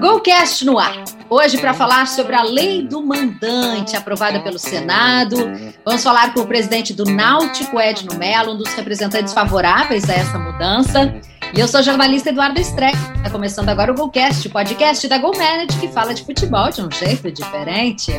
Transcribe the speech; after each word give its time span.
Golcast 0.00 0.64
no 0.64 0.78
ar. 0.78 1.04
Hoje 1.28 1.58
para 1.58 1.74
falar 1.74 2.06
sobre 2.06 2.34
a 2.34 2.42
lei 2.42 2.82
do 2.82 3.04
mandante 3.04 3.96
aprovada 3.96 4.40
pelo 4.40 4.58
Senado. 4.58 5.36
Vamos 5.84 6.02
falar 6.02 6.32
com 6.32 6.40
o 6.40 6.46
presidente 6.46 6.92
do 6.92 7.04
Náutico, 7.04 7.80
Edno 7.80 8.14
Mello, 8.16 8.52
um 8.52 8.56
dos 8.56 8.72
representantes 8.74 9.32
favoráveis 9.32 10.08
a 10.08 10.14
essa 10.14 10.38
mudança. 10.38 11.14
E 11.54 11.60
eu 11.60 11.66
sou 11.66 11.80
a 11.80 11.82
jornalista 11.82 12.28
Eduardo 12.28 12.60
Streck. 12.60 12.96
Está 13.16 13.30
começando 13.30 13.68
agora 13.68 13.90
o 13.90 13.94
Golcast, 13.94 14.46
o 14.46 14.50
podcast 14.50 15.08
da 15.08 15.18
Go 15.18 15.32
Manage 15.36 15.78
que 15.80 15.88
fala 15.88 16.14
de 16.14 16.24
futebol 16.24 16.70
de 16.70 16.82
um 16.82 16.90
jeito 16.90 17.30
diferente. 17.32 18.12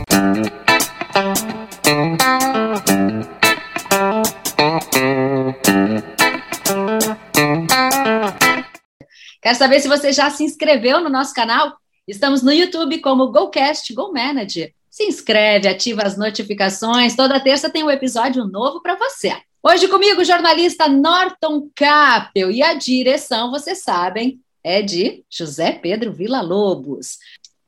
Quero 9.49 9.57
saber 9.57 9.79
se 9.79 9.87
você 9.87 10.13
já 10.13 10.29
se 10.29 10.43
inscreveu 10.43 11.01
no 11.01 11.09
nosso 11.09 11.33
canal. 11.33 11.75
Estamos 12.07 12.43
no 12.43 12.51
YouTube 12.51 12.99
como 12.99 13.31
GoCast 13.31 13.91
Go 13.95 14.13
Manager. 14.13 14.71
Se 14.91 15.05
inscreve, 15.05 15.67
ativa 15.67 16.03
as 16.03 16.15
notificações. 16.15 17.15
Toda 17.15 17.39
terça 17.39 17.67
tem 17.67 17.83
um 17.83 17.89
episódio 17.89 18.45
novo 18.45 18.79
para 18.79 18.93
você. 18.93 19.35
Hoje 19.63 19.87
comigo 19.87 20.21
o 20.21 20.23
jornalista 20.23 20.87
Norton 20.87 21.67
Capel 21.75 22.51
e 22.51 22.61
a 22.61 22.75
direção, 22.75 23.49
vocês 23.49 23.81
sabem, 23.81 24.39
é 24.63 24.83
de 24.83 25.25
José 25.27 25.71
Pedro 25.71 26.13
Vila 26.13 26.41
Lobos. 26.41 27.17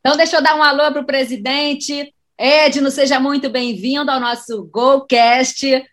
Então 0.02 0.16
deixa 0.16 0.38
eu 0.38 0.44
dar 0.44 0.56
um 0.56 0.62
alô 0.62 0.92
para 0.92 1.02
o 1.02 1.06
presidente. 1.06 2.14
Edno, 2.38 2.92
seja 2.92 3.20
muito 3.20 3.50
bem-vindo 3.50 4.12
ao 4.12 4.20
nosso 4.20 4.66
GoCast. 4.66 5.84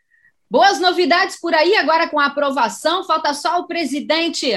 Boas 0.50 0.78
novidades 0.80 1.40
por 1.40 1.54
aí 1.54 1.76
agora 1.76 2.10
com 2.10 2.20
a 2.20 2.26
aprovação. 2.26 3.04
Falta 3.04 3.32
só 3.32 3.60
o 3.60 3.66
presidente 3.66 4.52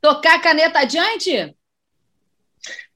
tocar 0.00 0.36
a 0.36 0.40
caneta 0.40 0.80
adiante? 0.80 1.54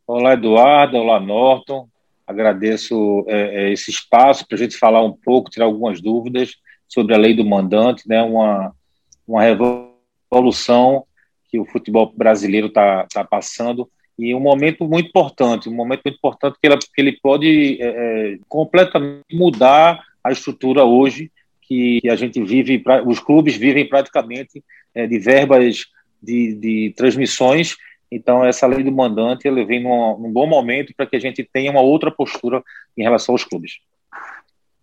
Olá, 0.06 0.34
Eduardo. 0.34 0.97
Olá, 0.97 1.20
Norton. 1.20 1.88
Agradeço 2.27 3.24
é, 3.29 3.65
é 3.65 3.73
esse 3.73 3.90
espaço 3.90 4.46
para 4.46 4.57
a 4.57 4.59
gente 4.59 4.76
falar 4.76 5.02
um 5.02 5.13
pouco, 5.13 5.51
tirar 5.51 5.66
algumas 5.66 6.01
dúvidas 6.01 6.54
sobre 6.88 7.15
a 7.15 7.18
lei 7.18 7.35
do 7.35 7.45
mandante, 7.45 8.09
né? 8.09 8.23
uma, 8.23 8.74
uma 9.26 9.43
revolução 9.43 11.04
que 11.51 11.59
o 11.59 11.65
futebol 11.65 12.13
brasileiro 12.15 12.68
está 12.68 13.07
tá 13.13 13.24
passando 13.24 13.88
e 14.19 14.35
um 14.35 14.41
momento 14.41 14.87
muito 14.87 15.09
importante, 15.09 15.69
um 15.69 15.74
momento 15.74 16.02
muito 16.04 16.16
importante 16.16 16.59
que, 16.60 16.66
ela, 16.66 16.79
que 16.79 17.01
ele 17.01 17.19
pode 17.21 17.79
é, 17.80 17.87
é 18.35 18.38
completamente 18.48 19.24
mudar 19.32 20.02
a 20.23 20.30
estrutura 20.30 20.85
hoje 20.85 21.30
que 21.63 22.01
a 22.09 22.15
gente 22.15 22.43
vive, 22.43 22.82
os 23.07 23.19
clubes 23.19 23.57
vivem 23.57 23.88
praticamente 23.88 24.63
é, 24.95 25.07
de 25.07 25.19
verbas 25.19 25.87
de, 26.23 26.54
de 26.54 26.95
transmissões. 26.96 27.76
Então, 28.10 28.45
essa 28.45 28.66
lei 28.66 28.82
do 28.84 28.92
mandante 28.92 29.48
ele 29.48 29.65
vem 29.65 29.82
num, 29.82 30.18
num 30.18 30.32
bom 30.32 30.46
momento 30.46 30.92
para 30.95 31.06
que 31.06 31.16
a 31.16 31.20
gente 31.20 31.42
tenha 31.51 31.70
uma 31.70 31.80
outra 31.80 32.10
postura 32.10 32.62
em 32.96 33.02
relação 33.02 33.34
aos 33.34 33.45
clubes. 33.45 33.79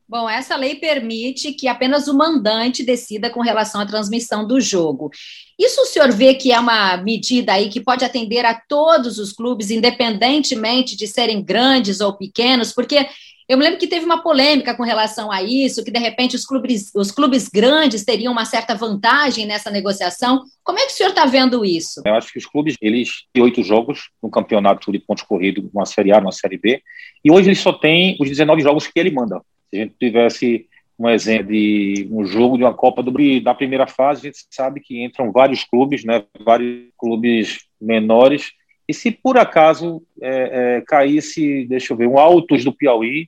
Bom, 0.10 0.28
essa 0.28 0.56
lei 0.56 0.74
permite 0.74 1.54
que 1.54 1.68
apenas 1.68 2.08
o 2.08 2.18
mandante 2.18 2.84
decida 2.84 3.30
com 3.30 3.42
relação 3.42 3.80
à 3.80 3.86
transmissão 3.86 4.48
do 4.48 4.60
jogo. 4.60 5.12
Isso 5.58 5.82
o 5.82 5.86
senhor 5.86 6.12
vê 6.12 6.34
que 6.34 6.52
é 6.52 6.60
uma 6.60 6.98
medida 6.98 7.54
aí 7.54 7.70
que 7.70 7.80
pode 7.80 8.04
atender 8.04 8.44
a 8.44 8.60
todos 8.60 9.20
os 9.20 9.32
clubes, 9.32 9.70
independentemente 9.70 10.98
de 10.98 11.06
serem 11.06 11.44
grandes 11.44 12.02
ou 12.02 12.18
pequenos, 12.18 12.74
porque 12.74 13.08
eu 13.50 13.58
me 13.58 13.64
lembro 13.64 13.80
que 13.80 13.88
teve 13.88 14.06
uma 14.06 14.22
polêmica 14.22 14.76
com 14.76 14.84
relação 14.84 15.32
a 15.32 15.42
isso, 15.42 15.84
que 15.84 15.90
de 15.90 15.98
repente 15.98 16.36
os 16.36 16.46
clubes, 16.46 16.92
os 16.94 17.10
clubes 17.10 17.50
grandes 17.50 18.06
teriam 18.06 18.32
uma 18.32 18.46
certa 18.46 18.76
vantagem 18.76 19.48
nessa 19.48 19.72
negociação. 19.72 20.44
Como 20.64 20.78
é 20.78 20.86
que 20.86 20.92
o 20.92 20.96
senhor 20.96 21.10
está 21.10 21.26
vendo 21.26 21.66
isso? 21.66 22.04
Eu 22.06 22.14
acho 22.14 22.32
que 22.32 22.38
os 22.38 22.46
clubes, 22.46 22.76
eles 22.80 23.26
têm 23.34 23.42
oito 23.42 23.64
jogos 23.64 24.12
no 24.22 24.30
campeonato 24.30 24.92
de 24.92 25.00
pontos 25.00 25.24
corridos, 25.24 25.68
uma 25.74 25.88
Série 25.88 26.12
A, 26.12 26.20
uma 26.20 26.32
Série 26.32 26.60
B, 26.60 26.80
e 27.26 27.32
hoje 27.32 27.50
eles 27.50 27.60
só 27.60 27.74
têm 27.74 28.16
os 28.22 28.30
19 28.30 28.62
jogos 28.62 28.86
que 28.86 29.00
ele 29.00 29.10
manda. 29.10 29.42
Se 29.72 29.78
a 29.78 29.80
gente 29.80 29.96
tivesse 30.00 30.68
um 31.00 31.10
exemplo 31.10 31.48
de 31.48 32.08
um 32.12 32.26
jogo 32.26 32.56
de 32.56 32.64
uma 32.64 32.74
Copa 32.76 33.02
do 33.02 33.12
Brasil 33.12 33.42
da 33.42 33.56
primeira 33.56 33.88
fase, 33.88 34.28
a 34.28 34.32
gente 34.32 34.46
sabe 34.52 34.80
que 34.80 35.04
entram 35.04 35.32
vários 35.32 35.64
clubes, 35.64 36.04
né, 36.04 36.24
vários 36.40 36.84
clubes 36.96 37.62
menores, 37.82 38.52
e 38.88 38.94
se 38.94 39.10
por 39.10 39.40
acaso 39.40 40.04
é, 40.22 40.78
é, 40.78 40.82
caísse, 40.82 41.66
deixa 41.66 41.94
eu 41.94 41.98
ver, 41.98 42.08
um 42.08 42.20
Altos 42.20 42.64
do 42.64 42.72
Piauí 42.72 43.28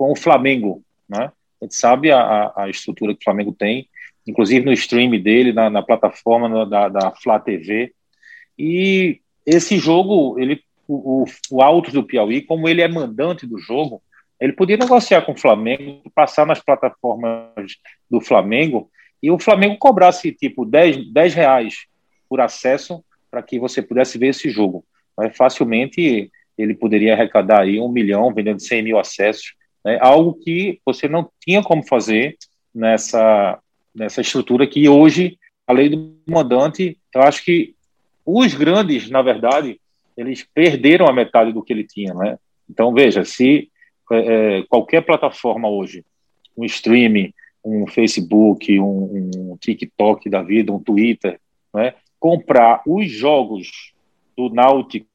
com 0.00 0.12
o 0.12 0.16
Flamengo, 0.16 0.82
né? 1.06 1.30
A 1.60 1.64
gente 1.66 1.74
sabe 1.74 2.10
a, 2.10 2.50
a 2.56 2.70
estrutura 2.70 3.12
que 3.12 3.20
o 3.20 3.24
Flamengo 3.24 3.52
tem, 3.52 3.86
inclusive 4.26 4.64
no 4.64 4.72
stream 4.72 5.10
dele, 5.20 5.52
na, 5.52 5.68
na 5.68 5.82
plataforma 5.82 6.64
da, 6.64 6.88
da 6.88 7.10
Flá 7.10 7.38
TV. 7.38 7.92
E 8.58 9.20
esse 9.44 9.76
jogo, 9.76 10.40
ele, 10.40 10.62
o, 10.88 11.26
o 11.50 11.60
Altos 11.60 11.92
do 11.92 12.02
Piauí, 12.02 12.40
como 12.40 12.66
ele 12.66 12.80
é 12.80 12.88
mandante 12.88 13.46
do 13.46 13.58
jogo, 13.58 14.02
ele 14.40 14.54
podia 14.54 14.78
negociar 14.78 15.20
com 15.20 15.32
o 15.32 15.38
Flamengo, 15.38 16.10
passar 16.14 16.46
nas 16.46 16.60
plataformas 16.60 17.76
do 18.10 18.22
Flamengo 18.22 18.90
e 19.22 19.30
o 19.30 19.38
Flamengo 19.38 19.76
cobrasse 19.76 20.32
tipo 20.32 20.64
10, 20.64 21.12
10 21.12 21.34
reais 21.34 21.74
por 22.26 22.40
acesso 22.40 23.04
para 23.30 23.42
que 23.42 23.58
você 23.58 23.82
pudesse 23.82 24.16
ver 24.16 24.28
esse 24.28 24.48
jogo. 24.48 24.82
Mas 25.14 25.36
facilmente 25.36 26.30
ele 26.56 26.74
poderia 26.74 27.12
arrecadar 27.12 27.60
aí 27.60 27.78
um 27.78 27.92
milhão, 27.92 28.32
vendendo 28.32 28.62
100 28.62 28.82
mil 28.82 28.98
acessos 28.98 29.59
né? 29.84 29.98
algo 30.00 30.34
que 30.34 30.80
você 30.84 31.08
não 31.08 31.30
tinha 31.40 31.62
como 31.62 31.86
fazer 31.86 32.36
nessa, 32.74 33.58
nessa 33.94 34.20
estrutura 34.20 34.66
que 34.66 34.88
hoje, 34.88 35.38
a 35.66 35.72
lei 35.72 35.88
do 35.88 36.16
mandante, 36.26 36.98
eu 37.14 37.22
acho 37.22 37.44
que 37.44 37.74
os 38.24 38.54
grandes, 38.54 39.10
na 39.10 39.22
verdade, 39.22 39.80
eles 40.16 40.46
perderam 40.54 41.06
a 41.06 41.12
metade 41.12 41.52
do 41.52 41.62
que 41.62 41.72
ele 41.72 41.84
tinha. 41.84 42.14
Né? 42.14 42.38
Então, 42.68 42.92
veja, 42.92 43.24
se 43.24 43.70
é, 44.12 44.58
é 44.58 44.62
qualquer 44.64 45.02
plataforma 45.02 45.68
hoje, 45.68 46.04
um 46.56 46.64
streaming, 46.64 47.32
um 47.64 47.86
Facebook, 47.86 48.78
um, 48.78 49.30
um 49.52 49.56
TikTok 49.58 50.28
da 50.28 50.42
vida, 50.42 50.72
um 50.72 50.82
Twitter, 50.82 51.40
né, 51.72 51.94
comprar 52.18 52.82
os 52.86 53.10
jogos 53.10 53.92
do 54.36 54.48
Náutico, 54.50 55.06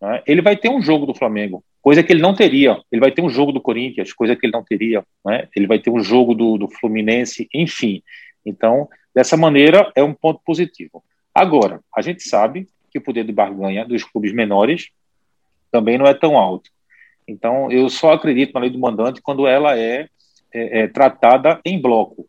né, 0.00 0.22
ele 0.26 0.42
vai 0.42 0.56
ter 0.56 0.68
um 0.68 0.82
jogo 0.82 1.06
do 1.06 1.14
Flamengo, 1.14 1.62
coisa 1.88 2.02
que 2.02 2.12
ele 2.12 2.20
não 2.20 2.34
teria. 2.34 2.78
Ele 2.92 3.00
vai 3.00 3.10
ter 3.10 3.22
um 3.22 3.30
jogo 3.30 3.50
do 3.50 3.62
Corinthians, 3.62 4.12
coisa 4.12 4.36
que 4.36 4.44
ele 4.44 4.52
não 4.52 4.62
teria. 4.62 5.02
Né? 5.24 5.48
Ele 5.56 5.66
vai 5.66 5.78
ter 5.78 5.88
um 5.88 6.00
jogo 6.00 6.34
do, 6.34 6.58
do 6.58 6.68
Fluminense, 6.68 7.48
enfim. 7.54 8.02
Então, 8.44 8.86
dessa 9.14 9.38
maneira, 9.38 9.90
é 9.94 10.02
um 10.02 10.12
ponto 10.12 10.38
positivo. 10.44 11.02
Agora, 11.34 11.80
a 11.96 12.02
gente 12.02 12.22
sabe 12.28 12.68
que 12.90 12.98
o 12.98 13.00
poder 13.00 13.24
de 13.24 13.32
barganha 13.32 13.86
dos 13.86 14.04
clubes 14.04 14.34
menores 14.34 14.90
também 15.72 15.96
não 15.96 16.04
é 16.04 16.12
tão 16.12 16.36
alto. 16.36 16.68
Então, 17.26 17.72
eu 17.72 17.88
só 17.88 18.12
acredito 18.12 18.52
na 18.52 18.60
lei 18.60 18.68
do 18.68 18.78
mandante 18.78 19.22
quando 19.22 19.46
ela 19.46 19.74
é, 19.78 20.08
é, 20.52 20.80
é 20.80 20.88
tratada 20.88 21.58
em 21.64 21.80
bloco. 21.80 22.28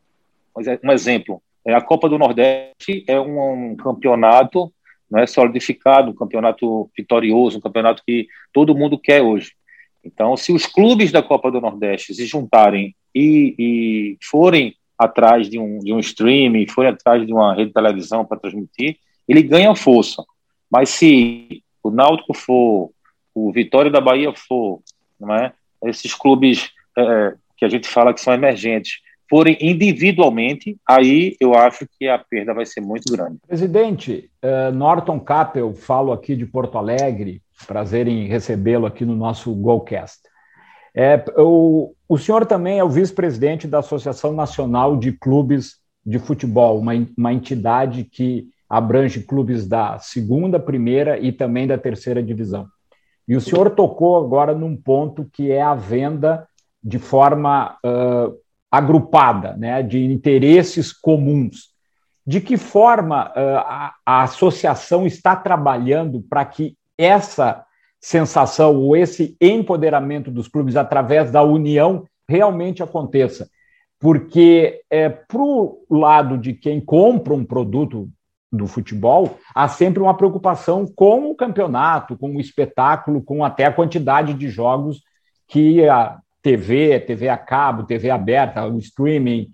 É, 0.65 0.79
um 0.81 0.91
exemplo, 0.93 1.43
é 1.67 1.73
a 1.73 1.81
Copa 1.81 2.07
do 2.07 2.17
Nordeste 2.17 3.03
é 3.05 3.19
um, 3.19 3.71
um 3.71 3.75
campeonato 3.75 4.71
não 5.09 5.19
é 5.19 5.27
solidificado, 5.27 6.11
um 6.11 6.15
campeonato 6.15 6.89
vitorioso, 6.95 7.57
um 7.57 7.61
campeonato 7.61 8.03
que 8.05 8.27
todo 8.53 8.75
mundo 8.75 8.97
quer 8.97 9.21
hoje. 9.21 9.53
Então, 10.03 10.37
se 10.37 10.51
os 10.51 10.65
clubes 10.65 11.11
da 11.11 11.21
Copa 11.21 11.51
do 11.51 11.59
Nordeste 11.59 12.13
se 12.13 12.25
juntarem 12.25 12.95
e, 13.13 13.55
e 13.57 14.17
forem 14.23 14.75
atrás 14.97 15.49
de 15.49 15.57
um, 15.57 15.79
de 15.79 15.93
um 15.93 15.99
streaming, 15.99 16.67
forem 16.67 16.91
atrás 16.91 17.25
de 17.25 17.33
uma 17.33 17.53
rede 17.53 17.67
de 17.67 17.73
televisão 17.73 18.25
para 18.25 18.39
transmitir, 18.39 18.97
ele 19.27 19.41
ganha 19.41 19.73
força. 19.75 20.23
Mas 20.69 20.89
se 20.89 21.63
o 21.81 21.89
Náutico 21.89 22.33
for, 22.33 22.91
o 23.33 23.51
Vitória 23.51 23.89
da 23.89 24.01
Bahia 24.01 24.33
for, 24.33 24.81
não 25.19 25.33
é? 25.33 25.53
esses 25.85 26.13
clubes 26.13 26.71
é, 26.97 27.35
que 27.57 27.65
a 27.65 27.69
gente 27.69 27.87
fala 27.87 28.13
que 28.13 28.21
são 28.21 28.33
emergentes, 28.33 28.99
forem 29.29 29.57
individualmente, 29.61 30.77
aí 30.87 31.35
eu 31.39 31.53
acho 31.53 31.87
que 31.97 32.07
a 32.07 32.17
perda 32.17 32.53
vai 32.53 32.65
ser 32.65 32.81
muito 32.81 33.11
grande. 33.13 33.37
Presidente, 33.47 34.29
uh, 34.43 34.73
Norton 34.73 35.19
Capel, 35.19 35.73
falo 35.73 36.11
aqui 36.11 36.35
de 36.35 36.45
Porto 36.45 36.77
Alegre, 36.77 37.41
prazer 37.67 38.07
em 38.07 38.27
recebê-lo 38.27 38.85
aqui 38.85 39.05
no 39.05 39.15
nosso 39.15 39.53
Golcast. 39.53 40.19
É, 40.95 41.23
o, 41.37 41.93
o 42.07 42.17
senhor 42.17 42.45
também 42.45 42.79
é 42.79 42.83
o 42.83 42.89
vice-presidente 42.89 43.67
da 43.67 43.79
Associação 43.79 44.33
Nacional 44.33 44.97
de 44.97 45.11
Clubes 45.11 45.75
de 46.03 46.17
Futebol, 46.17 46.79
uma, 46.79 46.93
uma 47.15 47.31
entidade 47.31 48.03
que 48.03 48.47
abrange 48.67 49.21
clubes 49.21 49.67
da 49.67 49.99
segunda, 49.99 50.59
primeira 50.59 51.19
e 51.19 51.31
também 51.31 51.67
da 51.67 51.77
terceira 51.77 52.21
divisão. 52.21 52.67
E 53.27 53.35
o 53.35 53.41
senhor 53.41 53.69
tocou 53.71 54.17
agora 54.17 54.55
num 54.55 54.75
ponto 54.75 55.29
que 55.31 55.51
é 55.51 55.61
a 55.61 55.75
venda 55.75 56.47
de 56.83 56.97
forma 56.97 57.77
uh, 57.85 58.35
agrupada, 58.71 59.55
né, 59.57 59.81
de 59.81 60.03
interesses 60.03 60.93
comuns. 60.93 61.69
De 62.25 62.39
que 62.39 62.57
forma 62.57 63.29
uh, 63.29 63.57
a, 63.57 63.95
a 64.05 64.23
associação 64.23 65.07
está 65.07 65.35
trabalhando 65.35 66.21
para 66.21 66.45
que 66.45 66.75
essa 66.97 67.65
sensação 67.99 68.75
ou 68.75 68.95
esse 68.95 69.35
empoderamento 69.41 70.29
dos 70.29 70.47
clubes 70.47 70.75
através 70.75 71.31
da 71.31 71.41
união 71.41 72.05
realmente 72.27 72.83
aconteça? 72.83 73.49
Porque 73.99 74.81
é, 74.89 75.09
para 75.09 75.41
o 75.41 75.85
lado 75.89 76.37
de 76.37 76.53
quem 76.53 76.79
compra 76.79 77.33
um 77.33 77.43
produto 77.43 78.07
do 78.51 78.65
futebol, 78.65 79.37
há 79.53 79.67
sempre 79.67 80.01
uma 80.01 80.15
preocupação 80.15 80.87
com 80.87 81.29
o 81.29 81.35
campeonato, 81.35 82.17
com 82.17 82.35
o 82.35 82.39
espetáculo, 82.39 83.21
com 83.21 83.43
até 83.43 83.65
a 83.65 83.73
quantidade 83.73 84.33
de 84.33 84.49
jogos 84.49 85.01
que 85.47 85.87
a 85.87 86.19
TV, 86.41 86.99
TV 87.01 87.29
a 87.29 87.37
cabo, 87.37 87.83
TV 87.83 88.09
aberta, 88.09 88.67
streaming, 88.79 89.49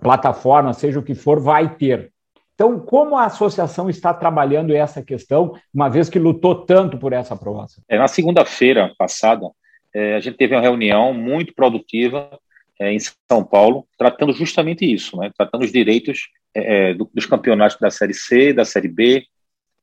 plataforma, 0.00 0.72
seja 0.72 0.98
o 0.98 1.02
que 1.02 1.14
for, 1.14 1.40
vai 1.40 1.74
ter. 1.76 2.12
Então, 2.54 2.78
como 2.78 3.16
a 3.16 3.24
associação 3.24 3.88
está 3.88 4.12
trabalhando 4.12 4.74
essa 4.74 5.02
questão, 5.02 5.54
uma 5.72 5.88
vez 5.88 6.10
que 6.10 6.18
lutou 6.18 6.66
tanto 6.66 6.98
por 6.98 7.12
essa 7.12 7.32
aprovação? 7.32 7.82
É, 7.88 7.96
na 7.96 8.06
segunda-feira 8.06 8.92
passada, 8.98 9.50
é, 9.94 10.14
a 10.14 10.20
gente 10.20 10.36
teve 10.36 10.54
uma 10.54 10.60
reunião 10.60 11.14
muito 11.14 11.54
produtiva 11.54 12.38
é, 12.78 12.92
em 12.92 12.98
São 12.98 13.42
Paulo, 13.42 13.86
tratando 13.96 14.34
justamente 14.34 14.84
isso, 14.84 15.16
né? 15.16 15.30
tratando 15.36 15.64
os 15.64 15.72
direitos 15.72 16.28
é, 16.54 16.90
é 16.90 16.94
do, 16.94 17.10
dos 17.14 17.24
campeonatos 17.24 17.78
da 17.78 17.90
Série 17.90 18.12
C, 18.12 18.52
da 18.52 18.64
Série 18.66 18.88
B 18.88 19.24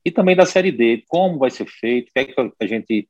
e 0.05 0.11
também 0.11 0.35
da 0.35 0.45
Série 0.45 0.71
D, 0.71 1.03
como 1.07 1.39
vai 1.39 1.49
ser 1.49 1.65
feito, 1.65 2.09
o 2.09 2.13
que, 2.13 2.19
é 2.19 2.25
que 2.25 2.35
a 2.61 2.67
gente 2.67 3.09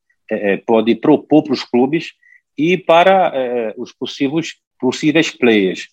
pode 0.65 0.95
propor 0.95 1.43
para 1.43 1.53
os 1.53 1.63
clubes 1.63 2.13
e 2.57 2.77
para 2.77 3.73
os 3.77 3.93
possíveis, 3.93 4.55
possíveis 4.79 5.31
players. 5.31 5.87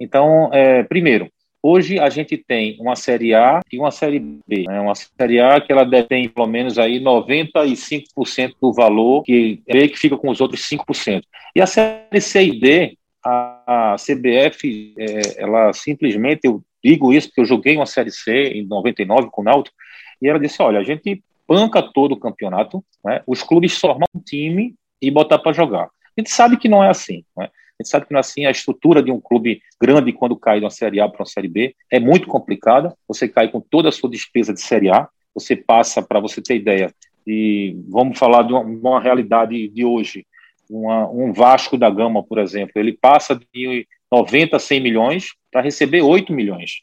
Então, 0.00 0.50
primeiro, 0.88 1.30
Hoje 1.60 1.98
a 1.98 2.08
gente 2.08 2.36
tem 2.36 2.76
uma 2.78 2.94
Série 2.94 3.34
A 3.34 3.60
e 3.72 3.78
uma 3.78 3.90
Série 3.90 4.20
B. 4.20 4.64
Né? 4.66 4.80
Uma 4.80 4.94
Série 4.94 5.40
A 5.40 5.60
que 5.60 5.72
ela 5.72 5.84
detém 5.84 6.28
pelo 6.28 6.46
menos 6.46 6.78
aí 6.78 7.00
95% 7.00 8.54
do 8.60 8.72
valor 8.72 9.24
que 9.24 9.60
B 9.66 9.88
que 9.88 9.98
fica 9.98 10.16
com 10.16 10.30
os 10.30 10.40
outros 10.40 10.62
5%. 10.62 11.22
E 11.56 11.60
a 11.60 11.66
Série 11.66 12.20
C 12.20 12.44
e 12.44 12.60
D, 12.60 12.96
a, 13.24 13.92
a 13.92 13.96
CBF, 13.96 14.94
é, 14.96 15.42
ela 15.42 15.72
simplesmente, 15.72 16.42
eu 16.44 16.62
digo 16.82 17.12
isso 17.12 17.28
porque 17.28 17.40
eu 17.40 17.46
joguei 17.46 17.74
uma 17.74 17.86
Série 17.86 18.12
C 18.12 18.50
em 18.50 18.64
99 18.64 19.28
com 19.30 19.42
o 19.42 19.44
Náutico, 19.44 19.76
e 20.22 20.28
ela 20.28 20.38
disse, 20.38 20.62
olha, 20.62 20.78
a 20.78 20.84
gente 20.84 21.22
banca 21.46 21.82
todo 21.82 22.12
o 22.12 22.20
campeonato, 22.20 22.84
né? 23.04 23.20
os 23.26 23.42
clubes 23.42 23.76
formam 23.76 24.06
um 24.14 24.20
time 24.20 24.76
e 25.02 25.10
botar 25.10 25.38
para 25.38 25.52
jogar. 25.52 25.88
A 26.18 26.20
gente 26.20 26.30
sabe 26.30 26.56
que 26.56 26.68
não 26.68 26.82
é 26.82 26.90
assim. 26.90 27.24
Né? 27.36 27.44
A 27.46 27.82
gente 27.82 27.90
sabe 27.90 28.06
que 28.06 28.16
assim, 28.16 28.44
a 28.44 28.50
estrutura 28.50 29.00
de 29.00 29.12
um 29.12 29.20
clube 29.20 29.62
grande 29.80 30.12
quando 30.12 30.36
cai 30.36 30.58
de 30.58 30.64
uma 30.64 30.70
Série 30.70 31.00
A 31.00 31.08
para 31.08 31.20
uma 31.20 31.26
Série 31.26 31.48
B 31.48 31.76
é 31.90 32.00
muito 32.00 32.26
complicada. 32.26 32.92
Você 33.06 33.28
cai 33.28 33.48
com 33.48 33.60
toda 33.60 33.88
a 33.88 33.92
sua 33.92 34.10
despesa 34.10 34.52
de 34.52 34.60
Série 34.60 34.90
A, 34.90 35.08
você 35.32 35.54
passa, 35.54 36.02
para 36.02 36.18
você 36.18 36.42
ter 36.42 36.56
ideia, 36.56 36.92
e 37.24 37.76
vamos 37.88 38.18
falar 38.18 38.42
de 38.42 38.52
uma, 38.52 38.62
uma 38.62 39.00
realidade 39.00 39.68
de 39.68 39.84
hoje, 39.84 40.26
uma, 40.68 41.08
um 41.08 41.32
Vasco 41.32 41.78
da 41.78 41.88
Gama, 41.88 42.24
por 42.24 42.38
exemplo, 42.38 42.72
ele 42.76 42.92
passa 42.92 43.38
de 43.54 43.86
90 44.10 44.56
a 44.56 44.58
100 44.58 44.80
milhões 44.80 45.34
para 45.52 45.60
receber 45.60 46.02
8 46.02 46.32
milhões. 46.32 46.80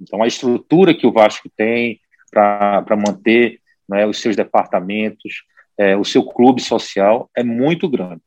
Então, 0.00 0.22
a 0.22 0.26
estrutura 0.26 0.94
que 0.94 1.06
o 1.06 1.12
Vasco 1.12 1.50
tem 1.54 2.00
para 2.30 2.96
manter 2.96 3.60
né, 3.88 4.06
os 4.06 4.20
seus 4.20 4.36
departamentos, 4.36 5.42
é, 5.76 5.96
o 5.96 6.04
seu 6.04 6.22
clube 6.22 6.62
social 6.62 7.28
é 7.36 7.42
muito 7.42 7.88
grande. 7.88 8.22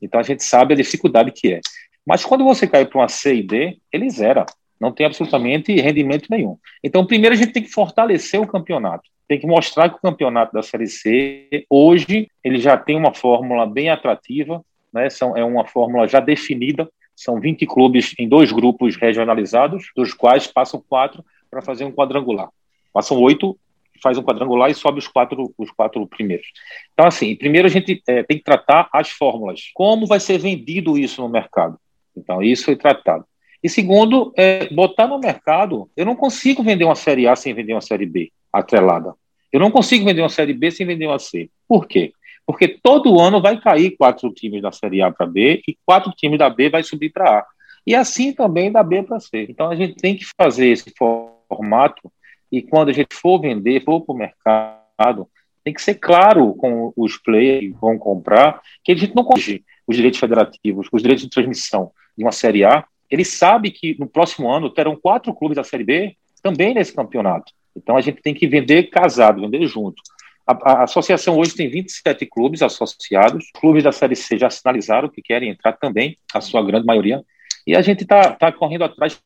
Então 0.00 0.20
a 0.20 0.22
gente 0.22 0.42
sabe 0.44 0.74
a 0.74 0.76
dificuldade 0.76 1.32
que 1.32 1.54
é. 1.54 1.60
Mas 2.06 2.24
quando 2.24 2.44
você 2.44 2.66
cai 2.66 2.86
para 2.86 2.98
uma 2.98 3.08
C 3.08 3.34
e 3.34 3.42
D, 3.42 3.76
ele 3.92 4.08
zera. 4.08 4.46
Não 4.80 4.92
tem 4.92 5.04
absolutamente 5.04 5.74
rendimento 5.80 6.28
nenhum. 6.30 6.56
Então, 6.82 7.04
primeiro 7.04 7.34
a 7.34 7.38
gente 7.38 7.52
tem 7.52 7.62
que 7.62 7.70
fortalecer 7.70 8.40
o 8.40 8.46
campeonato. 8.46 9.10
Tem 9.26 9.38
que 9.38 9.46
mostrar 9.46 9.90
que 9.90 9.96
o 9.96 10.00
campeonato 10.00 10.54
da 10.54 10.62
Série 10.62 10.86
C, 10.86 11.66
hoje, 11.68 12.30
ele 12.42 12.58
já 12.58 12.76
tem 12.76 12.96
uma 12.96 13.12
fórmula 13.12 13.66
bem 13.66 13.90
atrativa, 13.90 14.64
né? 14.92 15.10
São, 15.10 15.36
é 15.36 15.44
uma 15.44 15.66
fórmula 15.66 16.06
já 16.06 16.20
definida. 16.20 16.88
São 17.14 17.40
20 17.40 17.66
clubes 17.66 18.14
em 18.18 18.28
dois 18.28 18.52
grupos 18.52 18.96
regionalizados, 18.96 19.90
dos 19.94 20.14
quais 20.14 20.46
passam 20.46 20.82
quatro 20.88 21.24
para 21.50 21.60
fazer 21.60 21.84
um 21.84 21.92
quadrangular. 21.92 22.48
Passam 22.92 23.20
oito 23.20 23.58
faz 24.02 24.18
um 24.18 24.22
quadrangular 24.22 24.70
e 24.70 24.74
sobe 24.74 24.98
os 24.98 25.08
quatro, 25.08 25.52
os 25.56 25.70
quatro 25.70 26.06
primeiros. 26.06 26.46
Então, 26.92 27.06
assim, 27.06 27.34
primeiro 27.36 27.66
a 27.66 27.70
gente 27.70 28.02
é, 28.08 28.22
tem 28.22 28.38
que 28.38 28.44
tratar 28.44 28.88
as 28.92 29.10
fórmulas. 29.10 29.70
Como 29.74 30.06
vai 30.06 30.20
ser 30.20 30.38
vendido 30.38 30.98
isso 30.98 31.20
no 31.20 31.28
mercado? 31.28 31.78
Então, 32.16 32.42
isso 32.42 32.64
foi 32.64 32.76
tratado. 32.76 33.24
E 33.62 33.68
segundo, 33.68 34.32
é, 34.36 34.72
botar 34.72 35.06
no 35.06 35.18
mercado, 35.18 35.90
eu 35.96 36.06
não 36.06 36.14
consigo 36.14 36.62
vender 36.62 36.84
uma 36.84 36.94
Série 36.94 37.26
A 37.26 37.34
sem 37.34 37.52
vender 37.52 37.74
uma 37.74 37.80
Série 37.80 38.06
B 38.06 38.30
atrelada. 38.52 39.14
Eu 39.52 39.60
não 39.60 39.70
consigo 39.70 40.04
vender 40.04 40.20
uma 40.20 40.28
Série 40.28 40.52
B 40.52 40.70
sem 40.70 40.86
vender 40.86 41.06
uma 41.06 41.18
C. 41.18 41.50
Por 41.66 41.86
quê? 41.86 42.12
Porque 42.46 42.68
todo 42.68 43.20
ano 43.20 43.42
vai 43.42 43.60
cair 43.60 43.96
quatro 43.96 44.32
times 44.32 44.62
da 44.62 44.72
Série 44.72 45.02
A 45.02 45.10
para 45.10 45.26
B 45.26 45.60
e 45.66 45.76
quatro 45.84 46.12
times 46.12 46.38
da 46.38 46.48
B 46.48 46.70
vai 46.70 46.82
subir 46.82 47.10
para 47.10 47.40
A. 47.40 47.46
E 47.86 47.94
assim 47.94 48.32
também 48.32 48.70
da 48.70 48.82
B 48.82 49.02
para 49.02 49.20
C. 49.20 49.46
Então 49.48 49.70
a 49.70 49.76
gente 49.76 49.96
tem 49.96 50.16
que 50.16 50.24
fazer 50.36 50.68
esse 50.68 50.92
formato 50.96 52.12
e 52.50 52.62
quando 52.62 52.88
a 52.88 52.92
gente 52.92 53.14
for 53.14 53.40
vender, 53.40 53.84
for 53.84 54.00
para 54.00 54.14
o 54.14 54.18
mercado, 54.18 55.28
tem 55.64 55.74
que 55.74 55.82
ser 55.82 55.94
claro 55.94 56.54
com 56.54 56.92
os 56.96 57.18
players 57.18 57.60
que 57.60 57.78
vão 57.78 57.98
comprar 57.98 58.60
que 58.82 58.92
a 58.92 58.96
gente 58.96 59.14
não 59.14 59.24
corrige 59.24 59.64
os 59.86 59.96
direitos 59.96 60.18
federativos, 60.18 60.88
os 60.90 61.02
direitos 61.02 61.24
de 61.24 61.30
transmissão 61.30 61.92
de 62.16 62.24
uma 62.24 62.32
Série 62.32 62.64
A. 62.64 62.84
Ele 63.10 63.24
sabe 63.24 63.70
que 63.70 63.96
no 63.98 64.06
próximo 64.06 64.50
ano 64.50 64.70
terão 64.70 64.96
quatro 64.96 65.34
clubes 65.34 65.56
da 65.56 65.64
Série 65.64 65.84
B 65.84 66.16
também 66.42 66.74
nesse 66.74 66.94
campeonato. 66.94 67.52
Então 67.76 67.96
a 67.96 68.00
gente 68.00 68.20
tem 68.22 68.34
que 68.34 68.46
vender 68.46 68.84
casado, 68.84 69.40
vender 69.40 69.66
junto. 69.66 70.02
A, 70.46 70.52
a, 70.72 70.82
associação 70.84 71.36
hoje 71.36 71.54
tem 71.54 71.68
27 71.68 72.24
clubes 72.26 72.62
associados. 72.62 73.44
Os 73.44 73.60
clubes 73.60 73.84
da 73.84 73.92
Série 73.92 74.16
C 74.16 74.38
já 74.38 74.48
sinalizaram 74.48 75.08
que 75.08 75.20
querem 75.20 75.50
entrar 75.50 75.74
também, 75.74 76.16
a 76.32 76.40
sua 76.40 76.62
grande 76.64 76.86
maioria. 76.86 77.22
E 77.66 77.76
a 77.76 77.82
gente 77.82 78.02
está 78.02 78.32
tá 78.32 78.50
correndo 78.50 78.84
atrás, 78.84 79.20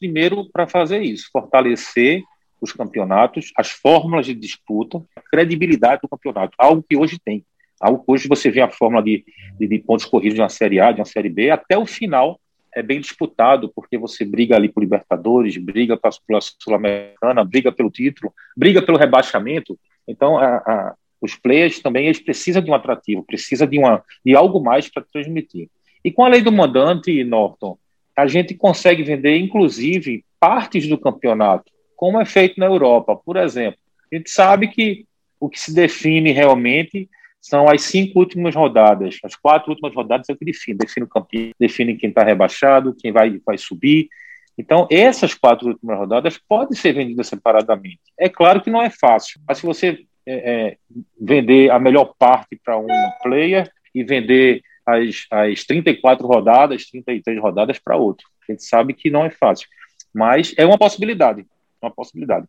primeiro, 0.00 0.50
para 0.50 0.66
fazer 0.66 1.02
isso, 1.02 1.28
fortalecer 1.32 2.22
os 2.64 2.72
campeonatos, 2.72 3.52
as 3.56 3.70
fórmulas 3.70 4.26
de 4.26 4.34
disputa, 4.34 5.02
a 5.14 5.20
credibilidade 5.20 6.02
do 6.02 6.08
campeonato, 6.08 6.54
algo 6.58 6.84
que 6.88 6.96
hoje 6.96 7.18
tem. 7.22 7.44
Algo 7.80 8.02
que 8.02 8.10
hoje 8.10 8.28
você 8.28 8.50
vê 8.50 8.60
a 8.60 8.70
fórmula 8.70 9.02
de, 9.02 9.24
de, 9.58 9.66
de 9.66 9.78
pontos 9.78 10.06
corridos 10.06 10.34
de 10.34 10.40
uma 10.40 10.48
Série 10.48 10.80
A, 10.80 10.90
de 10.90 11.00
uma 11.00 11.04
Série 11.04 11.28
B, 11.28 11.50
até 11.50 11.76
o 11.76 11.86
final 11.86 12.40
é 12.74 12.82
bem 12.82 13.00
disputado, 13.00 13.70
porque 13.74 13.96
você 13.96 14.24
briga 14.24 14.56
ali 14.56 14.68
por 14.68 14.80
Libertadores, 14.80 15.56
briga 15.56 15.96
pela 15.96 16.40
Sul-Americana, 16.40 17.44
briga 17.44 17.70
pelo 17.70 17.90
título, 17.90 18.32
briga 18.56 18.82
pelo 18.82 18.98
rebaixamento. 18.98 19.78
Então, 20.08 20.36
a, 20.38 20.56
a, 20.56 20.94
os 21.20 21.36
players 21.36 21.80
também 21.80 22.06
eles 22.06 22.20
precisam 22.20 22.62
de 22.62 22.70
um 22.70 22.74
atrativo, 22.74 23.22
precisa 23.22 23.66
de, 23.66 23.78
uma, 23.78 24.02
de 24.24 24.34
algo 24.34 24.60
mais 24.60 24.88
para 24.88 25.04
transmitir. 25.04 25.68
E 26.04 26.10
com 26.10 26.24
a 26.24 26.28
lei 26.28 26.42
do 26.42 26.50
mandante, 26.50 27.22
Norton, 27.22 27.78
a 28.16 28.26
gente 28.26 28.54
consegue 28.54 29.02
vender, 29.02 29.36
inclusive, 29.36 30.24
partes 30.40 30.88
do 30.88 30.98
campeonato 30.98 31.73
como 31.96 32.20
é 32.20 32.24
feito 32.24 32.58
na 32.58 32.66
Europa. 32.66 33.16
Por 33.16 33.36
exemplo, 33.36 33.78
a 34.12 34.16
gente 34.16 34.30
sabe 34.30 34.68
que 34.68 35.06
o 35.40 35.48
que 35.48 35.60
se 35.60 35.74
define 35.74 36.32
realmente 36.32 37.08
são 37.40 37.68
as 37.68 37.82
cinco 37.82 38.18
últimas 38.18 38.54
rodadas. 38.54 39.18
As 39.22 39.36
quatro 39.36 39.70
últimas 39.70 39.94
rodadas 39.94 40.28
é 40.28 40.32
o 40.32 40.36
que 40.36 40.44
define. 40.44 40.78
Define 40.78 41.04
o 41.04 41.08
campeão, 41.08 41.50
define 41.58 41.96
quem 41.96 42.08
está 42.08 42.24
rebaixado, 42.24 42.96
quem 42.98 43.12
vai, 43.12 43.38
vai 43.44 43.58
subir. 43.58 44.08
Então, 44.56 44.86
essas 44.90 45.34
quatro 45.34 45.68
últimas 45.68 45.98
rodadas 45.98 46.38
podem 46.38 46.76
ser 46.76 46.92
vendidas 46.92 47.26
separadamente. 47.26 48.00
É 48.18 48.28
claro 48.28 48.62
que 48.62 48.70
não 48.70 48.80
é 48.80 48.88
fácil, 48.88 49.40
mas 49.46 49.58
se 49.58 49.66
você 49.66 50.06
é, 50.26 50.34
é, 50.34 50.76
vender 51.20 51.70
a 51.70 51.78
melhor 51.78 52.14
parte 52.18 52.58
para 52.64 52.78
um 52.78 52.86
player 53.22 53.70
e 53.94 54.02
vender 54.02 54.62
as, 54.86 55.26
as 55.30 55.64
34 55.64 56.26
rodadas, 56.26 56.86
33 56.86 57.40
rodadas 57.40 57.78
para 57.78 57.96
outro. 57.96 58.26
A 58.48 58.52
gente 58.52 58.64
sabe 58.64 58.94
que 58.94 59.10
não 59.10 59.24
é 59.24 59.30
fácil, 59.30 59.68
mas 60.14 60.54
é 60.56 60.64
uma 60.64 60.78
possibilidade 60.78 61.44
uma 61.84 61.90
possibilidade. 61.90 62.46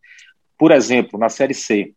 Por 0.58 0.72
exemplo, 0.72 1.18
na 1.18 1.28
Série 1.28 1.54
C, 1.54 1.92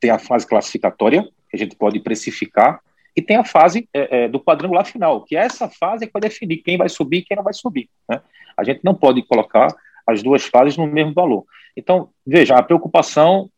tem 0.00 0.10
a 0.10 0.18
fase 0.18 0.46
classificatória, 0.46 1.22
que 1.50 1.56
a 1.56 1.58
gente 1.58 1.76
pode 1.76 2.00
precificar, 2.00 2.80
e 3.16 3.22
tem 3.22 3.36
a 3.36 3.44
fase 3.44 3.88
é, 3.94 4.24
é, 4.24 4.28
do 4.28 4.40
quadrangular 4.40 4.84
final, 4.84 5.22
que 5.22 5.36
é 5.36 5.40
essa 5.40 5.68
fase 5.68 6.06
que 6.06 6.12
vai 6.12 6.20
definir 6.20 6.58
quem 6.58 6.76
vai 6.76 6.88
subir 6.88 7.18
e 7.18 7.22
quem 7.22 7.36
não 7.36 7.44
vai 7.44 7.54
subir. 7.54 7.88
Né? 8.08 8.20
A 8.56 8.64
gente 8.64 8.80
não 8.82 8.94
pode 8.94 9.22
colocar 9.22 9.68
as 10.06 10.22
duas 10.22 10.44
fases 10.44 10.76
no 10.76 10.86
mesmo 10.86 11.14
valor. 11.14 11.44
Então, 11.76 12.10
veja, 12.26 12.56
a 12.56 12.62
preocupação, 12.62 13.48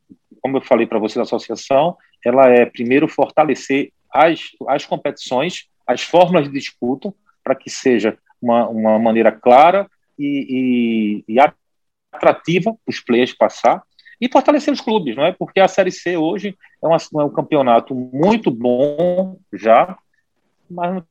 como 0.40 0.59
eu 0.59 0.61
falei 0.61 0.87
para 0.87 0.99
você 0.99 1.18
da 1.18 1.23
associação, 1.23 1.97
ela 2.25 2.49
é 2.49 2.66
primeiro 2.66 3.09
fortalecer 3.09 3.92
as, 4.12 4.50
as 4.68 4.85
competições, 4.85 5.68
as 5.87 6.02
fórmulas 6.02 6.45
de 6.45 6.52
disputa, 6.52 7.12
para 7.42 7.54
que 7.54 7.71
seja 7.71 8.18
uma, 8.40 8.68
uma 8.68 8.99
maneira 8.99 9.33
clara 9.33 9.88
e, 10.18 11.25
e, 11.28 11.35
e 11.35 11.40
atrativa 12.16 12.73
para 12.73 12.90
os 12.90 13.00
players 13.00 13.32
passar 13.32 13.82
e 14.20 14.28
fortalecer 14.30 14.73
os 14.73 14.80
clubes, 14.80 15.14
não 15.14 15.25
é? 15.25 15.32
Porque 15.32 15.61
a 15.61 15.68
Série 15.68 15.90
C 15.90 16.16
hoje 16.16 16.56
é, 16.82 16.87
uma, 16.87 16.96
é 16.96 17.25
um 17.25 17.30
campeonato 17.32 17.94
muito 17.94 18.50
bom 18.50 19.38
já, 19.52 19.96
mas 20.68 20.94
não 20.94 21.04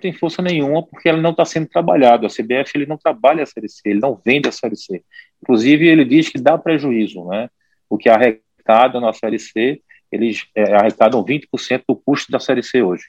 tem 0.00 0.12
força 0.12 0.42
nenhuma 0.42 0.82
porque 0.82 1.08
ela 1.08 1.20
não 1.20 1.30
está 1.30 1.44
sendo 1.44 1.68
trabalhada. 1.68 2.26
A 2.26 2.30
CBF 2.30 2.72
ele 2.74 2.86
não 2.86 2.96
trabalha 2.96 3.42
a 3.42 3.46
Série 3.46 3.68
C, 3.68 3.80
ele 3.84 4.00
não 4.00 4.20
vende 4.24 4.48
a 4.48 4.52
Série 4.52 4.76
C. 4.76 5.02
Inclusive, 5.42 5.86
ele 5.86 6.04
diz 6.04 6.28
que 6.28 6.40
dá 6.40 6.56
prejuízo, 6.56 7.24
né? 7.26 7.48
O 7.88 7.98
que 7.98 8.08
arrecada 8.08 8.98
na 9.00 9.12
Série 9.12 9.38
C, 9.38 9.82
eles 10.10 10.46
é, 10.54 10.74
arrecadam 10.74 11.24
20% 11.24 11.82
do 11.88 11.96
custo 11.96 12.32
da 12.32 12.40
Série 12.40 12.62
C 12.62 12.82
hoje. 12.82 13.04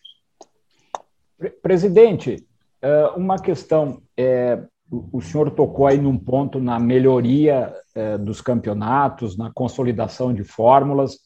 Presidente, 1.61 2.45
é, 2.81 3.07
uma 3.15 3.39
questão. 3.39 4.01
É, 4.17 4.61
o 5.11 5.21
senhor 5.21 5.51
tocou 5.51 5.87
aí 5.87 5.97
num 5.97 6.17
ponto 6.17 6.59
na 6.59 6.79
melhoria 6.79 7.73
eh, 7.95 8.17
dos 8.17 8.41
campeonatos, 8.41 9.37
na 9.37 9.51
consolidação 9.53 10.33
de 10.33 10.43
fórmulas, 10.43 11.17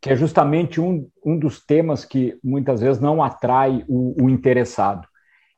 que 0.00 0.10
é 0.10 0.16
justamente 0.16 0.80
um, 0.80 1.08
um 1.24 1.38
dos 1.38 1.64
temas 1.64 2.04
que 2.04 2.38
muitas 2.42 2.80
vezes 2.80 3.00
não 3.00 3.22
atrai 3.22 3.84
o, 3.88 4.24
o 4.24 4.28
interessado. 4.28 5.08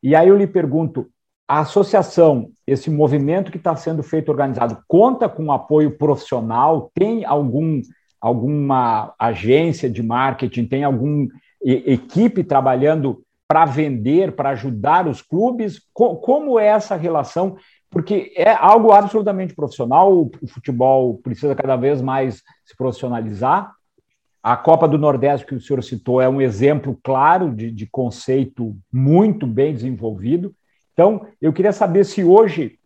E 0.03 0.15
aí 0.15 0.29
eu 0.29 0.37
lhe 0.37 0.47
pergunto: 0.47 1.09
a 1.49 1.61
associação, 1.61 2.51
esse 2.67 2.91
movimento 2.91 3.51
que 3.51 3.59
está 3.59 3.75
sendo 3.75 4.03
feito 4.03 4.29
organizado, 4.29 4.79
conta 4.87 5.29
com 5.29 5.51
apoio 5.51 5.97
profissional? 5.97 6.91
Tem 6.95 7.25
algum, 7.25 7.81
alguma 8.21 9.15
agência 9.19 9.91
de 9.91 10.03
marketing? 10.03 10.67
Tem 10.67 10.85
alguma 10.85 11.29
equipe 11.61 12.45
trabalhando 12.45 13.23
para 13.49 13.65
vender, 13.65 14.33
para 14.33 14.51
ajudar 14.51 15.07
os 15.07 15.23
clubes? 15.23 15.81
Como 15.93 16.59
é 16.59 16.67
essa 16.67 16.97
relação? 16.97 17.57
Porque 17.91 18.33
é 18.37 18.53
algo 18.53 18.93
absolutamente 18.93 19.55
profissional, 19.55 20.31
o 20.43 20.47
futebol 20.49 21.19
precisa 21.19 21.55
cada 21.55 21.77
vez 21.77 22.03
mais 22.03 22.43
se 22.65 22.77
profissionalizar. 22.77 23.73
A 24.43 24.57
Copa 24.57 24.87
do 24.87 24.99
Nordeste, 24.99 25.47
que 25.47 25.55
o 25.55 25.61
senhor 25.61 25.83
citou, 25.83 26.21
é 26.21 26.29
um 26.29 26.41
exemplo 26.41 26.99
claro 27.03 27.55
de, 27.55 27.71
de 27.71 27.87
conceito 27.87 28.77
muito 28.93 29.47
bem 29.47 29.73
desenvolvido. 29.73 30.55
Então, 30.93 31.27
eu 31.41 31.53
queria 31.53 31.73
saber 31.73 32.05
se 32.05 32.23
hoje 32.23 32.79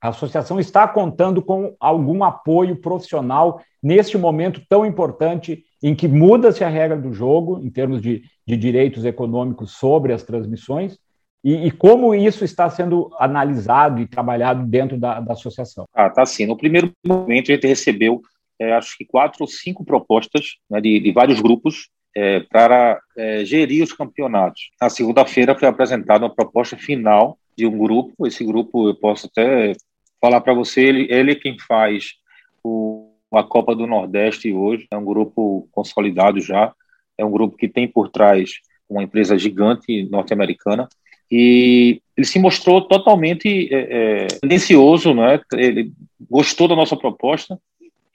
a 0.00 0.08
associação 0.08 0.60
está 0.60 0.86
contando 0.86 1.42
com 1.42 1.74
algum 1.80 2.22
apoio 2.22 2.76
profissional 2.76 3.60
neste 3.82 4.16
momento 4.16 4.62
tão 4.68 4.86
importante 4.86 5.64
em 5.82 5.94
que 5.94 6.08
muda-se 6.08 6.64
a 6.64 6.68
regra 6.68 6.96
do 6.96 7.12
jogo, 7.12 7.60
em 7.60 7.70
termos 7.70 8.00
de, 8.00 8.22
de 8.46 8.56
direitos 8.56 9.04
econômicos 9.04 9.72
sobre 9.72 10.12
as 10.12 10.22
transmissões, 10.22 10.98
e, 11.44 11.68
e, 11.68 11.70
como 11.70 12.14
isso 12.14 12.44
está 12.44 12.68
sendo 12.68 13.10
analisado 13.18 14.00
e 14.00 14.08
trabalhado 14.08 14.66
dentro 14.66 14.98
da, 14.98 15.20
da 15.20 15.34
associação? 15.34 15.84
Ah, 15.94 16.10
tá 16.10 16.26
sim. 16.26 16.46
No 16.46 16.56
primeiro 16.56 16.92
momento, 17.06 17.50
a 17.50 17.54
gente 17.54 17.66
recebeu, 17.66 18.20
é, 18.58 18.72
acho 18.72 18.96
que 18.98 19.04
quatro 19.04 19.42
ou 19.42 19.46
cinco 19.46 19.84
propostas 19.84 20.56
né, 20.68 20.80
de, 20.80 20.98
de, 20.98 21.12
vários 21.12 21.40
grupos 21.40 21.88
é, 22.16 22.40
para 22.40 23.00
é, 23.16 23.44
gerir 23.44 23.84
os 23.84 23.92
campeonatos. 23.92 24.70
Na 24.80 24.90
segunda-feira 24.90 25.56
foi 25.56 25.68
apresentada 25.68 26.24
uma 26.24 26.34
proposta 26.34 26.76
final 26.76 27.38
de 27.56 27.66
um 27.66 27.78
grupo. 27.78 28.26
Esse 28.26 28.44
grupo, 28.44 28.88
eu 28.88 28.96
posso 28.96 29.28
até 29.28 29.74
falar 30.20 30.40
para 30.40 30.54
você, 30.54 30.82
ele, 30.82 31.06
ele 31.10 31.32
é 31.32 31.34
quem 31.34 31.58
faz 31.58 32.14
o 32.62 33.08
a 33.30 33.42
Copa 33.42 33.74
do 33.74 33.86
Nordeste 33.86 34.52
hoje. 34.52 34.86
É 34.90 34.96
um 34.96 35.04
grupo 35.04 35.68
consolidado 35.72 36.40
já, 36.40 36.72
é 37.16 37.24
um 37.24 37.30
grupo 37.30 37.56
que 37.56 37.68
tem 37.68 37.86
por 37.86 38.08
trás 38.08 38.52
uma 38.88 39.02
empresa 39.02 39.36
gigante 39.36 40.08
norte-americana 40.10 40.88
e 41.30 42.00
ele 42.16 42.26
se 42.26 42.38
mostrou 42.38 42.80
totalmente 42.80 43.68
é, 43.70 44.24
é, 44.24 44.26
tendencioso, 44.40 45.12
né? 45.12 45.40
ele 45.52 45.92
gostou 46.28 46.66
da 46.66 46.74
nossa 46.74 46.96
proposta 46.96 47.60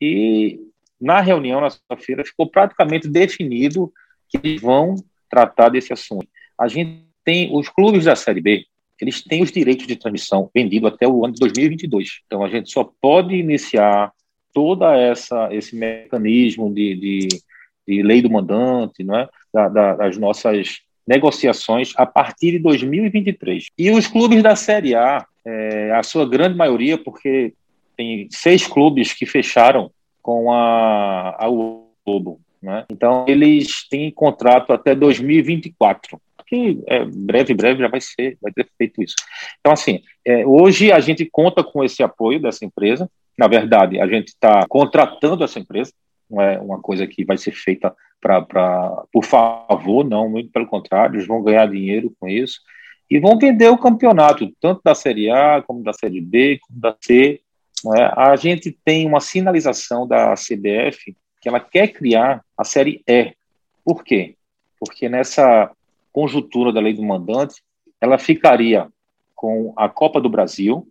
e 0.02 0.60
na 1.00 1.20
reunião 1.20 1.62
na 1.62 1.70
sexta-feira 1.70 2.26
ficou 2.26 2.50
praticamente 2.50 3.08
definido 3.08 3.94
que 4.28 4.38
eles 4.38 4.62
vão 4.62 4.96
tratar 5.30 5.70
desse 5.70 5.94
assunto. 5.94 6.28
A 6.60 6.68
gente 6.68 7.06
tem 7.24 7.56
os 7.56 7.70
clubes 7.70 8.06
da 8.06 8.16
Série 8.16 8.42
B, 8.42 8.66
eles 9.02 9.24
têm 9.24 9.44
os 9.44 9.52
direitos 9.52 9.88
de 9.88 9.96
transmissão 9.96 10.50
vendido 10.54 10.88
até 10.88 11.08
o 11.08 11.26
ano 11.26 11.34
de 11.34 11.40
2022. 11.40 12.22
Então 12.26 12.44
a 12.44 12.50
gente 12.50 12.72
só 12.72 12.90
pode 13.02 13.36
iniciar 13.36 14.12
toda 14.54 14.96
essa 14.96 15.50
esse 15.52 15.76
mecanismo 15.76 16.74
de, 16.74 16.96
de, 16.96 17.28
de 17.88 18.04
lei 18.04 18.22
do 18.22 18.30
mandante, 18.30 19.04
não 19.04 19.18
é? 19.18 19.28
Da, 19.54 19.68
da, 19.68 19.96
das 19.96 20.18
nossas 20.18 20.82
negociações 21.08 21.94
a 21.98 22.06
partir 22.06 22.52
de 22.52 22.60
2023. 22.60 23.68
E 23.78 23.92
os 23.92 24.08
clubes 24.08 24.42
da 24.42 24.56
Série 24.56 24.96
A, 24.96 25.26
é, 25.46 25.92
a 25.92 26.04
sua 26.04 26.28
grande 26.28 26.56
maioria, 26.56 26.98
porque 26.98 27.54
tem 27.98 28.28
seis 28.32 28.66
clubes 28.66 29.14
que 29.14 29.26
fecharam 29.26 29.92
com 30.22 30.52
a, 30.52 31.36
a 31.38 31.48
Globo, 32.06 32.40
né? 32.62 32.86
Então 32.90 33.26
eles 33.28 33.88
têm 33.90 34.10
contrato 34.12 34.72
até 34.72 34.96
2024 34.96 36.20
que 36.54 36.84
é, 36.86 37.04
breve, 37.04 37.56
breve 37.56 37.80
já 37.80 37.88
vai 37.88 38.00
ser, 38.00 38.38
vai 38.40 38.52
ter 38.52 38.70
feito 38.78 39.02
isso. 39.02 39.16
Então, 39.60 39.74
assim, 39.74 40.02
é, 40.24 40.46
hoje 40.46 40.92
a 40.92 41.00
gente 41.00 41.26
conta 41.26 41.64
com 41.64 41.84
esse 41.84 42.04
apoio 42.04 42.40
dessa 42.40 42.64
empresa, 42.64 43.10
na 43.38 43.48
verdade, 43.48 44.00
a 44.00 44.08
gente 44.08 44.28
está 44.28 44.64
contratando 44.70 45.44
essa 45.44 45.58
empresa, 45.58 45.92
não 46.30 46.40
é 46.40 46.60
uma 46.60 46.80
coisa 46.80 47.08
que 47.08 47.26
vai 47.26 47.38
ser 47.38 47.52
feita 47.52 47.94
pra, 48.22 48.42
pra, 48.42 49.04
por 49.12 49.26
favor, 49.26 50.08
não, 50.08 50.30
muito 50.30 50.52
pelo 50.52 50.68
contrário, 50.68 51.16
eles 51.16 51.28
vão 51.28 51.42
ganhar 51.42 51.66
dinheiro 51.66 52.14
com 52.20 52.28
isso 52.28 52.60
e 53.10 53.20
vão 53.20 53.38
vender 53.38 53.70
o 53.70 53.78
campeonato, 53.78 54.52
tanto 54.62 54.82
da 54.84 54.94
Série 54.94 55.30
A, 55.32 55.64
como 55.66 55.84
da 55.84 55.94
Série 55.94 56.22
B, 56.22 56.60
como 56.62 56.80
da 56.80 56.96
C. 57.02 57.42
É? 57.98 58.04
A 58.16 58.36
gente 58.36 58.72
tem 58.86 59.06
uma 59.06 59.20
sinalização 59.20 60.08
da 60.08 60.36
CBF 60.36 61.16
que 61.42 61.50
ela 61.50 61.60
quer 61.60 61.90
criar 61.90 62.42
a 62.58 62.64
Série 62.64 63.02
E. 63.08 63.34
Por 63.84 64.04
quê? 64.04 64.36
Porque 64.80 65.10
nessa 65.10 65.70
conjuntura 66.14 66.72
da 66.72 66.80
lei 66.80 66.94
do 66.94 67.04
mandante, 67.04 67.62
ela 68.00 68.18
ficaria 68.18 68.88
com 69.36 69.74
a 69.76 69.90
Copa 69.90 70.22
do 70.22 70.30
Brasil, 70.30 70.88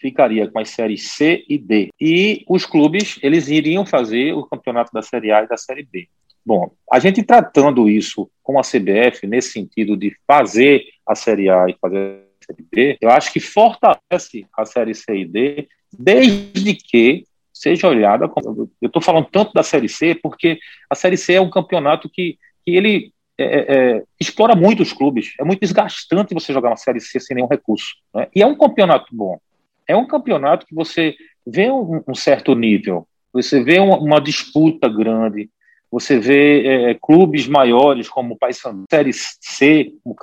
ficaria 0.00 0.50
com 0.50 0.58
as 0.58 0.70
séries 0.70 1.10
C 1.10 1.44
e 1.48 1.56
D. 1.56 1.90
E 2.00 2.44
os 2.48 2.66
clubes, 2.66 3.18
eles 3.22 3.48
iriam 3.48 3.86
fazer 3.86 4.32
o 4.32 4.44
campeonato 4.44 4.90
da 4.92 5.02
Série 5.02 5.30
A 5.30 5.44
e 5.44 5.46
da 5.46 5.56
Série 5.56 5.84
B. 5.84 6.08
Bom, 6.44 6.72
a 6.90 6.98
gente 6.98 7.22
tratando 7.22 7.88
isso 7.88 8.28
com 8.42 8.58
a 8.58 8.62
CBF, 8.62 9.26
nesse 9.28 9.52
sentido 9.52 9.96
de 9.96 10.16
fazer 10.26 10.82
a 11.06 11.14
Série 11.14 11.48
A 11.48 11.66
e 11.68 11.76
fazer 11.80 12.24
a 12.40 12.44
Série 12.46 12.66
B, 12.72 12.98
eu 13.00 13.10
acho 13.10 13.32
que 13.32 13.38
fortalece 13.38 14.46
a 14.56 14.64
Série 14.64 14.94
C 14.94 15.18
e 15.18 15.24
D, 15.24 15.68
desde 15.96 16.74
que 16.74 17.24
seja 17.52 17.86
olhada. 17.86 18.28
Como, 18.28 18.68
eu 18.80 18.86
estou 18.86 19.00
falando 19.00 19.28
tanto 19.30 19.52
da 19.52 19.62
Série 19.62 19.88
C, 19.88 20.16
porque 20.16 20.58
a 20.90 20.96
Série 20.96 21.16
C 21.16 21.34
é 21.34 21.40
um 21.40 21.50
campeonato 21.50 22.08
que, 22.08 22.36
que 22.64 22.72
ele 22.72 23.12
é, 23.42 23.54
é, 23.54 23.96
é, 23.96 24.02
explora 24.20 24.54
muito 24.54 24.82
os 24.82 24.92
clubes. 24.92 25.34
É 25.38 25.44
muito 25.44 25.60
desgastante 25.60 26.34
você 26.34 26.52
jogar 26.52 26.70
uma 26.70 26.76
Série 26.76 27.00
C 27.00 27.18
sem 27.20 27.34
nenhum 27.34 27.48
recurso. 27.48 27.94
Né? 28.14 28.28
E 28.34 28.42
é 28.42 28.46
um 28.46 28.56
campeonato 28.56 29.06
bom 29.12 29.38
é 29.86 29.96
um 29.96 30.06
campeonato 30.06 30.66
que 30.66 30.74
você 30.74 31.14
vê 31.46 31.70
um, 31.70 32.02
um 32.06 32.14
certo 32.14 32.54
nível, 32.54 33.06
você 33.32 33.62
vê 33.62 33.78
uma, 33.78 33.98
uma 33.98 34.20
disputa 34.20 34.88
grande, 34.88 35.50
você 35.90 36.18
vê 36.18 36.66
é, 36.66 36.94
clubes 37.00 37.46
maiores 37.46 38.08
como 38.08 38.34
o 38.34 38.38
Paysandu, 38.38 38.84
Série 38.90 39.12
C, 39.12 39.92
o 40.04 40.14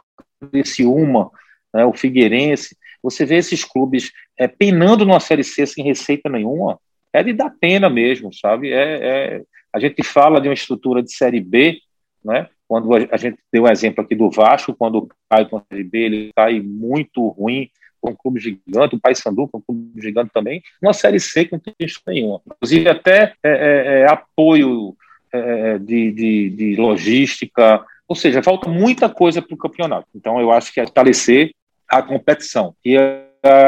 Criciúma, 0.51 1.29
né, 1.73 1.85
o 1.85 1.93
Figueirense, 1.93 2.75
você 3.01 3.25
vê 3.25 3.35
esses 3.35 3.63
clubes 3.63 4.11
é, 4.37 4.47
penando 4.47 5.05
numa 5.05 5.19
Série 5.19 5.43
C 5.43 5.65
sem 5.65 5.83
receita 5.83 6.29
nenhuma, 6.29 6.79
é 7.13 7.23
de 7.23 7.33
dar 7.33 7.53
pena 7.59 7.89
mesmo, 7.89 8.33
sabe? 8.33 8.71
É, 8.71 8.83
é, 8.83 9.41
a 9.73 9.79
gente 9.79 10.03
fala 10.03 10.39
de 10.39 10.47
uma 10.47 10.53
estrutura 10.53 11.01
de 11.01 11.11
Série 11.13 11.39
B, 11.39 11.79
né? 12.23 12.47
Quando 12.69 12.93
a, 12.93 13.17
gente 13.17 13.39
deu 13.51 13.63
o 13.63 13.65
um 13.65 13.71
exemplo 13.71 14.03
aqui 14.03 14.13
do 14.13 14.29
Vasco, 14.29 14.75
quando 14.75 15.09
cai 15.27 15.43
com 15.49 15.57
a 15.57 15.63
Série 15.67 15.83
B, 15.83 15.97
ele 15.97 16.31
cai 16.35 16.59
muito 16.59 17.27
ruim, 17.29 17.67
um 18.01 18.13
clube 18.13 18.39
gigante, 18.39 18.95
o 18.95 18.99
Paysandu, 18.99 19.49
é 19.51 19.57
um 19.57 19.61
clube 19.61 19.99
gigante 19.99 20.29
também, 20.31 20.61
uma 20.79 20.93
Série 20.93 21.19
C 21.19 21.45
que 21.45 21.53
não 21.53 21.59
tem 21.59 21.73
isso 21.79 21.99
nenhuma. 22.05 22.39
Inclusive, 22.45 22.87
até 22.87 23.33
é, 23.43 23.49
é, 23.49 24.01
é 24.01 24.11
apoio 24.11 24.95
é, 25.33 25.79
de, 25.79 26.11
de, 26.11 26.49
de, 26.51 26.75
logística, 26.75 27.83
ou 28.07 28.15
seja, 28.15 28.43
falta 28.43 28.69
muita 28.69 29.09
coisa 29.09 29.41
para 29.41 29.55
o 29.55 29.57
campeonato. 29.57 30.07
Então, 30.13 30.39
eu 30.39 30.51
acho 30.51 30.71
que 30.71 30.79
é 30.79 30.85
fortalecer 30.85 31.51
a 31.87 32.03
competição. 32.03 32.75
E, 32.85 32.95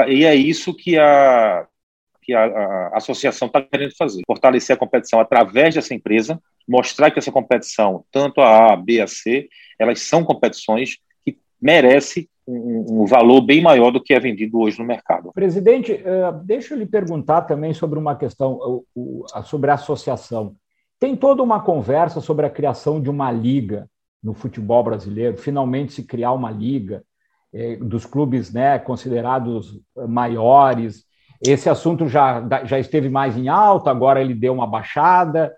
e 0.08 0.26
é 0.26 0.36
isso 0.36 0.76
que 0.76 1.00
a, 1.00 1.66
que 2.22 2.36
a, 2.36 2.44
a 2.44 2.98
associação 2.98 3.48
está 3.48 3.62
querendo 3.64 3.96
fazer: 3.98 4.22
fortalecer 4.28 4.76
a 4.76 4.80
competição 4.80 5.20
através 5.20 5.74
dessa 5.74 5.94
empresa, 5.96 6.40
mostrar 6.68 7.12
que 7.12 7.20
essa 7.20 7.32
competição, 7.32 8.06
tanto 8.12 8.42
a 8.42 8.74
A, 8.74 8.76
B, 8.76 9.02
a 9.02 9.08
C, 9.08 9.50
elas 9.80 10.02
são 10.02 10.24
competições 10.24 10.98
que 11.24 11.38
merecem 11.62 12.28
um, 12.48 13.02
um, 13.02 13.06
valor 13.06 13.42
bem 13.42 13.62
maior 13.62 13.92
do 13.92 14.02
que 14.02 14.14
é 14.14 14.20
vendido 14.20 14.60
hoje 14.60 14.80
no 14.80 14.86
mercado. 14.86 15.32
Presidente, 15.34 15.94
uh, 15.94 16.44
deixa 16.44 16.74
eu 16.74 16.78
lhe 16.78 16.86
perguntar 16.86 17.42
também 17.44 17.74
sobre 17.74 17.98
uma 17.98 18.16
questão, 18.16 18.54
uh, 18.54 18.86
uh, 18.96 19.44
sobre 19.44 19.72
a 19.72 19.76
associação. 19.76 20.56
Tem 21.00 21.16
toda 21.16 21.42
uma 21.42 21.62
conversa 21.62 22.22
sobre 22.22 22.46
a 22.46 22.50
criação 22.50 23.02
de 23.02 23.10
uma 23.10 23.32
liga 23.32 23.88
no 24.24 24.34
futebol 24.34 24.84
brasileiro, 24.84 25.38
finalmente 25.38 25.94
se 25.94 26.04
criar 26.04 26.32
uma 26.32 26.52
liga 26.52 27.04
eh, 27.52 27.76
dos 27.78 28.06
clubes 28.06 28.54
né, 28.54 28.78
considerados 28.78 29.82
maiores. 30.08 31.04
Esse 31.44 31.68
assunto 31.70 32.08
já, 32.08 32.48
já 32.66 32.78
esteve 32.78 33.10
mais 33.10 33.36
em 33.36 33.50
alta, 33.50 33.90
agora 33.90 34.22
ele 34.22 34.36
deu 34.36 34.54
uma 34.54 34.68
baixada. 34.68 35.52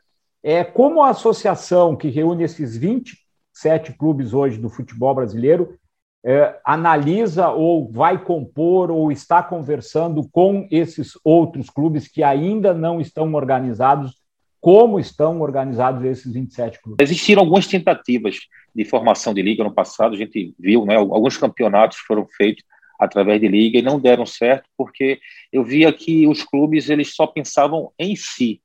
É, 0.44 0.64
como 0.64 1.02
a 1.02 1.10
associação 1.10 1.96
que 1.96 2.10
reúne 2.10 2.44
esses 2.44 2.76
27 2.76 3.94
clubes 3.94 4.34
hoje 4.34 4.58
do 4.58 4.70
futebol 4.70 5.16
brasileiro 5.16 5.78
é, 6.26 6.60
analisa 6.66 7.50
ou 7.50 7.90
vai 7.92 8.24
compor 8.24 8.92
ou 8.92 9.12
está 9.12 9.42
conversando 9.42 10.28
com 10.30 10.68
esses 10.70 11.14
outros 11.24 11.70
clubes 11.70 12.08
que 12.08 12.24
ainda 12.24 12.74
não 12.74 13.00
estão 13.00 13.34
organizados, 13.34 14.22
como 14.60 15.00
estão 15.00 15.42
organizados 15.42 16.04
esses 16.06 16.32
27 16.32 16.82
clubes? 16.82 17.04
Existiram 17.04 17.42
algumas 17.42 17.68
tentativas 17.68 18.38
de 18.74 18.86
formação 18.86 19.34
de 19.34 19.42
liga 19.42 19.64
no 19.64 19.74
passado, 19.74 20.14
a 20.14 20.18
gente 20.18 20.56
viu, 20.58 20.86
né, 20.86 20.96
alguns 20.96 21.38
campeonatos 21.38 21.98
foram 22.00 22.26
feitos, 22.38 22.64
através 22.98 23.42
de 23.42 23.48
liga 23.48 23.78
e 23.78 23.82
não 23.82 24.00
deram 24.00 24.26
certo 24.26 24.70
porque 24.78 25.20
eu 25.52 25.64
via 25.64 25.92
que 25.92 26.28
os 26.28 26.44
clubes 26.44 26.90
eles 26.90 27.14
só 27.14 27.28
pensavam 27.28 27.92
em 28.00 28.16
si. 28.16 28.62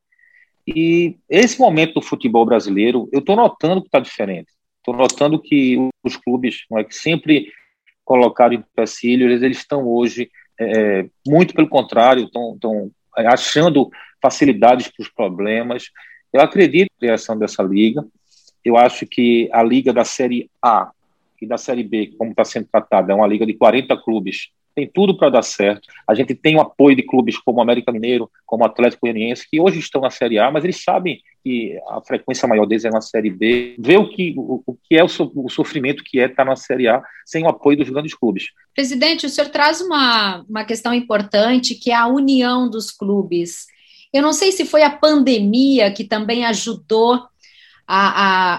E 0.75 1.16
esse 1.30 1.58
momento 1.58 1.94
do 1.94 2.02
futebol 2.02 2.44
brasileiro, 2.44 3.08
eu 3.10 3.20
estou 3.20 3.34
notando 3.34 3.80
que 3.80 3.88
está 3.88 3.98
diferente. 3.98 4.52
Estou 4.78 4.94
notando 4.94 5.40
que 5.40 5.78
os 6.04 6.16
clubes, 6.16 6.64
não 6.70 6.78
é, 6.78 6.84
que 6.84 6.94
sempre 6.94 7.50
colocaram 8.04 8.54
em 8.54 8.64
eles, 9.04 9.42
eles 9.42 9.58
estão 9.58 9.87
hoje, 9.87 10.30
é, 10.58 11.06
muito 11.26 11.54
pelo 11.54 11.68
contrário, 11.68 12.25
estão 12.25 12.90
achando 13.14 13.90
facilidades 14.20 14.88
para 14.88 15.02
os 15.02 15.08
problemas. 15.08 15.90
Eu 16.32 16.40
acredito 16.40 16.90
na 16.92 16.98
criação 16.98 17.38
dessa 17.38 17.62
liga. 17.62 18.04
Eu 18.64 18.76
acho 18.76 19.06
que 19.06 19.48
a 19.52 19.62
liga 19.62 19.92
da 19.92 20.04
Série 20.04 20.50
A 20.60 20.90
e 21.40 21.46
da 21.46 21.56
Série 21.56 21.82
B, 21.82 22.14
como 22.18 22.32
está 22.32 22.44
sendo 22.44 22.68
tratada, 22.70 23.12
é 23.12 23.14
uma 23.14 23.26
liga 23.26 23.46
de 23.46 23.54
40 23.54 23.96
clubes, 24.02 24.50
tem 24.78 24.88
tudo 24.88 25.16
para 25.16 25.28
dar 25.28 25.42
certo. 25.42 25.88
A 26.06 26.14
gente 26.14 26.37
tem 26.37 26.54
o 26.54 26.61
apoio 26.61 26.94
de 26.94 27.02
clubes 27.02 27.37
como 27.37 27.58
o 27.58 27.61
América 27.61 27.90
Mineiro, 27.90 28.30
como 28.47 28.62
o 28.62 28.66
Atlético 28.66 29.06
Goianiense, 29.06 29.49
que 29.50 29.61
hoje 29.61 29.80
estão 29.80 30.00
na 30.00 30.11
Série 30.11 30.38
A, 30.38 30.52
mas 30.52 30.62
eles 30.62 30.85
sabem 30.85 31.20
que 31.42 31.76
a 31.88 32.00
frequência 32.00 32.47
maior 32.47 32.64
deles 32.64 32.85
é 32.85 32.90
na 32.90 33.00
Série 33.00 33.30
B. 33.30 33.75
Vê 33.76 33.97
o 33.97 34.08
que, 34.08 34.35
o, 34.37 34.62
o 34.64 34.75
que 34.75 34.97
é 34.97 35.02
o, 35.02 35.08
so, 35.08 35.32
o, 35.35 35.50
sofrimento 35.50 36.04
que 36.04 36.20
é 36.20 36.26
estar 36.26 36.44
na 36.44 36.54
Série 36.54 36.87
A 36.87 37.02
sem 37.26 37.44
o 37.44 37.49
apoio 37.49 37.78
dos 37.78 37.90
grandes 37.90 38.14
clubes. 38.14 38.44
Presidente, 38.73 39.26
o 39.26 39.28
senhor 39.28 39.49
traz 39.50 39.80
uma, 39.80 40.44
uma 40.49 40.64
questão 40.64 40.94
importante, 40.94 41.75
que 41.75 41.90
é 41.90 41.97
a 41.97 42.06
união 42.06 42.70
dos 42.70 42.92
clubes. 42.92 43.66
Eu 44.12 44.23
não 44.23 44.32
sei 44.32 44.52
se 44.52 44.64
foi 44.64 44.82
a 44.82 44.90
pandemia 44.90 45.90
que 45.90 46.04
também 46.04 46.44
ajudou 46.44 47.25
a, 47.90 48.09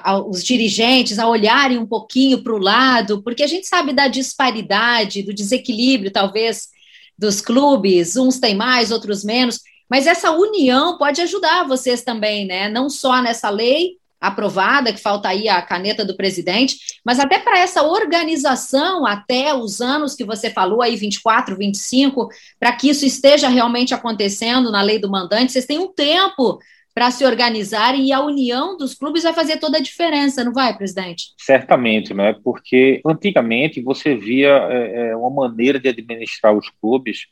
a, 0.08 0.12
a, 0.12 0.28
os 0.28 0.44
dirigentes 0.44 1.20
a 1.20 1.28
olharem 1.28 1.78
um 1.78 1.86
pouquinho 1.86 2.42
para 2.42 2.54
o 2.54 2.58
lado, 2.58 3.22
porque 3.22 3.44
a 3.44 3.48
gente 3.48 3.68
sabe 3.68 3.94
da 3.94 4.08
disparidade, 4.08 5.22
do 5.22 5.32
desequilíbrio, 5.32 6.12
talvez, 6.12 6.70
dos 7.16 7.40
clubes, 7.40 8.16
uns 8.16 8.40
têm 8.40 8.56
mais, 8.56 8.92
outros 8.92 9.24
menos, 9.24 9.60
mas 9.88 10.08
essa 10.08 10.32
união 10.32 10.98
pode 10.98 11.22
ajudar 11.22 11.68
vocês 11.68 12.02
também, 12.02 12.48
né? 12.48 12.70
Não 12.70 12.90
só 12.90 13.22
nessa 13.22 13.52
lei 13.52 14.00
aprovada, 14.20 14.92
que 14.92 15.00
falta 15.00 15.30
aí 15.30 15.48
a 15.48 15.62
caneta 15.62 16.04
do 16.04 16.18
presidente, 16.18 16.78
mas 17.06 17.20
até 17.20 17.40
para 17.40 17.60
essa 17.60 17.84
organização 17.84 19.06
até 19.06 19.54
os 19.54 19.80
anos 19.80 20.16
que 20.16 20.26
você 20.26 20.50
falou 20.50 20.82
aí, 20.82 20.96
24, 20.96 21.56
25, 21.56 22.30
para 22.60 22.72
que 22.72 22.90
isso 22.90 23.06
esteja 23.06 23.48
realmente 23.48 23.94
acontecendo 23.94 24.72
na 24.72 24.82
lei 24.82 25.00
do 25.00 25.10
mandante, 25.10 25.52
vocês 25.52 25.66
têm 25.66 25.80
um 25.80 25.94
tempo 25.94 26.60
para 27.00 27.12
se 27.12 27.24
organizarem 27.24 28.08
e 28.08 28.12
a 28.12 28.20
união 28.20 28.76
dos 28.76 28.94
clubes 28.94 29.24
vai 29.24 29.32
fazer 29.32 29.56
toda 29.56 29.78
a 29.78 29.82
diferença, 29.82 30.44
não 30.44 30.52
vai, 30.52 30.76
presidente? 30.76 31.28
Certamente, 31.38 32.14
né? 32.14 32.36
Porque 32.44 33.00
antigamente 33.06 33.82
você 33.82 34.16
via 34.16 34.50
é, 34.70 35.12
é 35.12 35.16
uma 35.16 35.30
maneira 35.30 35.80
de 35.80 35.88
administrar 35.88 36.54
os 36.54 36.70
clubes, 36.82 37.28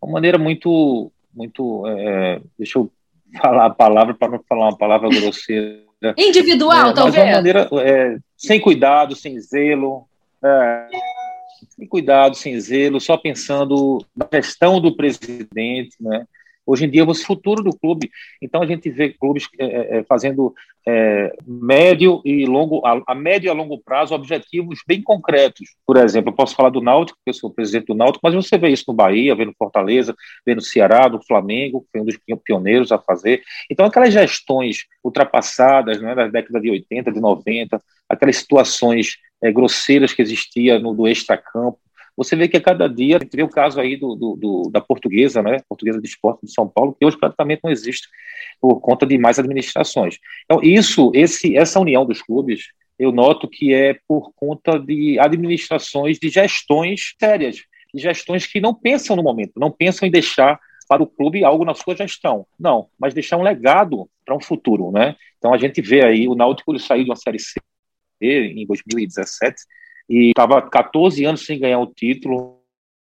uma 0.00 0.12
maneira 0.12 0.38
muito, 0.38 1.10
muito, 1.34 1.84
é, 1.88 2.40
deixa 2.56 2.78
eu 2.78 2.88
falar 3.42 3.66
a 3.66 3.70
palavra 3.70 4.14
para 4.14 4.28
não 4.28 4.40
falar 4.48 4.68
uma 4.68 4.78
palavra 4.78 5.08
grosseira. 5.08 5.82
Individual, 6.16 6.90
é, 6.90 6.94
talvez. 6.94 7.24
Uma 7.24 7.32
maneira 7.32 7.68
é, 7.72 8.18
sem 8.36 8.60
cuidado, 8.60 9.16
sem 9.16 9.40
zelo. 9.40 10.06
É, 10.44 10.86
sem 11.70 11.88
cuidado, 11.88 12.36
sem 12.36 12.60
zelo, 12.60 13.00
só 13.00 13.16
pensando 13.16 13.98
na 14.16 14.28
gestão 14.32 14.80
do 14.80 14.94
presidente, 14.94 15.96
né? 16.00 16.24
Hoje 16.68 16.84
em 16.84 16.90
dia, 16.90 17.02
você 17.02 17.24
futuro 17.24 17.62
do 17.62 17.74
clube. 17.74 18.10
Então, 18.42 18.62
a 18.62 18.66
gente 18.66 18.90
vê 18.90 19.08
clubes 19.08 19.48
é, 19.58 19.64
é, 19.64 19.98
é, 19.98 20.04
fazendo 20.04 20.54
é, 20.86 21.34
médio 21.46 22.20
e 22.26 22.44
longo, 22.44 22.84
a, 22.86 23.02
a, 23.06 23.14
médio 23.14 23.48
e 23.48 23.50
a 23.50 23.54
longo 23.54 23.78
prazo, 23.78 24.14
objetivos 24.14 24.80
bem 24.86 25.02
concretos. 25.02 25.74
Por 25.86 25.96
exemplo, 25.96 26.30
eu 26.30 26.36
posso 26.36 26.54
falar 26.54 26.68
do 26.68 26.82
Náutico, 26.82 27.18
porque 27.18 27.30
eu 27.30 27.34
sou 27.34 27.50
presidente 27.50 27.86
do 27.86 27.94
Náutico, 27.94 28.20
mas 28.22 28.34
você 28.34 28.58
vê 28.58 28.68
isso 28.68 28.84
no 28.86 28.92
Bahia, 28.92 29.34
vê 29.34 29.46
no 29.46 29.54
Fortaleza, 29.58 30.14
vê 30.44 30.54
no 30.54 30.60
Ceará, 30.60 31.08
no 31.08 31.24
Flamengo, 31.24 31.80
que 31.80 31.88
foi 31.90 32.00
um 32.02 32.04
dos 32.04 32.18
pioneiros 32.44 32.92
a 32.92 32.98
fazer. 32.98 33.42
Então, 33.70 33.86
aquelas 33.86 34.12
gestões 34.12 34.84
ultrapassadas, 35.02 36.02
né, 36.02 36.14
das 36.14 36.30
décadas 36.30 36.60
de 36.60 36.70
80, 36.70 37.10
de 37.10 37.20
90, 37.20 37.82
aquelas 38.06 38.36
situações 38.36 39.16
é, 39.42 39.50
grosseiras 39.50 40.12
que 40.12 40.20
existia 40.20 40.78
no 40.78 40.92
do 40.92 41.08
extracampo, 41.08 41.78
você 42.18 42.34
vê 42.34 42.48
que 42.48 42.56
a 42.56 42.60
cada 42.60 42.88
dia, 42.88 43.16
a 43.16 43.20
gente 43.20 43.36
vê 43.36 43.44
o 43.44 43.48
caso 43.48 43.80
aí 43.80 43.96
do, 43.96 44.16
do, 44.16 44.34
do, 44.34 44.70
da 44.72 44.80
portuguesa, 44.80 45.40
né, 45.40 45.58
portuguesa 45.68 46.00
de 46.00 46.08
esporte 46.08 46.44
de 46.44 46.52
São 46.52 46.68
Paulo, 46.68 46.92
que 46.98 47.06
hoje 47.06 47.16
praticamente 47.16 47.60
não 47.62 47.70
existe 47.70 48.08
por 48.60 48.80
conta 48.80 49.06
de 49.06 49.16
mais 49.16 49.38
administrações. 49.38 50.18
Então, 50.44 50.60
isso, 50.60 51.12
esse, 51.14 51.56
essa 51.56 51.78
união 51.78 52.04
dos 52.04 52.20
clubes, 52.20 52.72
eu 52.98 53.12
noto 53.12 53.46
que 53.46 53.72
é 53.72 53.96
por 54.08 54.32
conta 54.34 54.80
de 54.80 55.16
administrações, 55.20 56.18
de 56.18 56.28
gestões 56.28 57.14
sérias, 57.20 57.58
de 57.94 58.02
gestões 58.02 58.44
que 58.46 58.60
não 58.60 58.74
pensam 58.74 59.14
no 59.14 59.22
momento, 59.22 59.52
não 59.56 59.70
pensam 59.70 60.08
em 60.08 60.10
deixar 60.10 60.58
para 60.88 61.00
o 61.00 61.06
clube 61.06 61.44
algo 61.44 61.64
na 61.64 61.74
sua 61.74 61.94
gestão. 61.94 62.44
Não, 62.58 62.88
mas 62.98 63.14
deixar 63.14 63.36
um 63.36 63.42
legado 63.42 64.10
para 64.26 64.34
um 64.34 64.40
futuro, 64.40 64.90
né? 64.90 65.14
Então 65.38 65.54
a 65.54 65.58
gente 65.58 65.80
vê 65.80 66.04
aí 66.04 66.26
o 66.26 66.34
Náutico 66.34 66.76
saiu 66.80 67.04
de 67.04 67.10
uma 67.10 67.16
série 67.16 67.38
C 67.38 67.60
em 68.20 68.66
2017 68.66 69.54
e 70.08 70.28
estava 70.28 70.62
14 70.62 71.24
anos 71.24 71.44
sem 71.44 71.58
ganhar 71.58 71.78
o 71.78 71.86
título, 71.86 72.60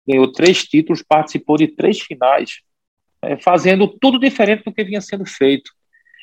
ganhou 0.07 0.31
três 0.31 0.65
títulos, 0.65 1.03
participou 1.03 1.57
de 1.57 1.69
três 1.69 2.01
finais, 2.01 2.61
é, 3.23 3.37
fazendo 3.37 3.89
tudo 3.89 4.19
diferente 4.19 4.65
do 4.65 4.73
que 4.73 4.85
vinha 4.85 5.01
sendo 5.01 5.25
feito. 5.27 5.71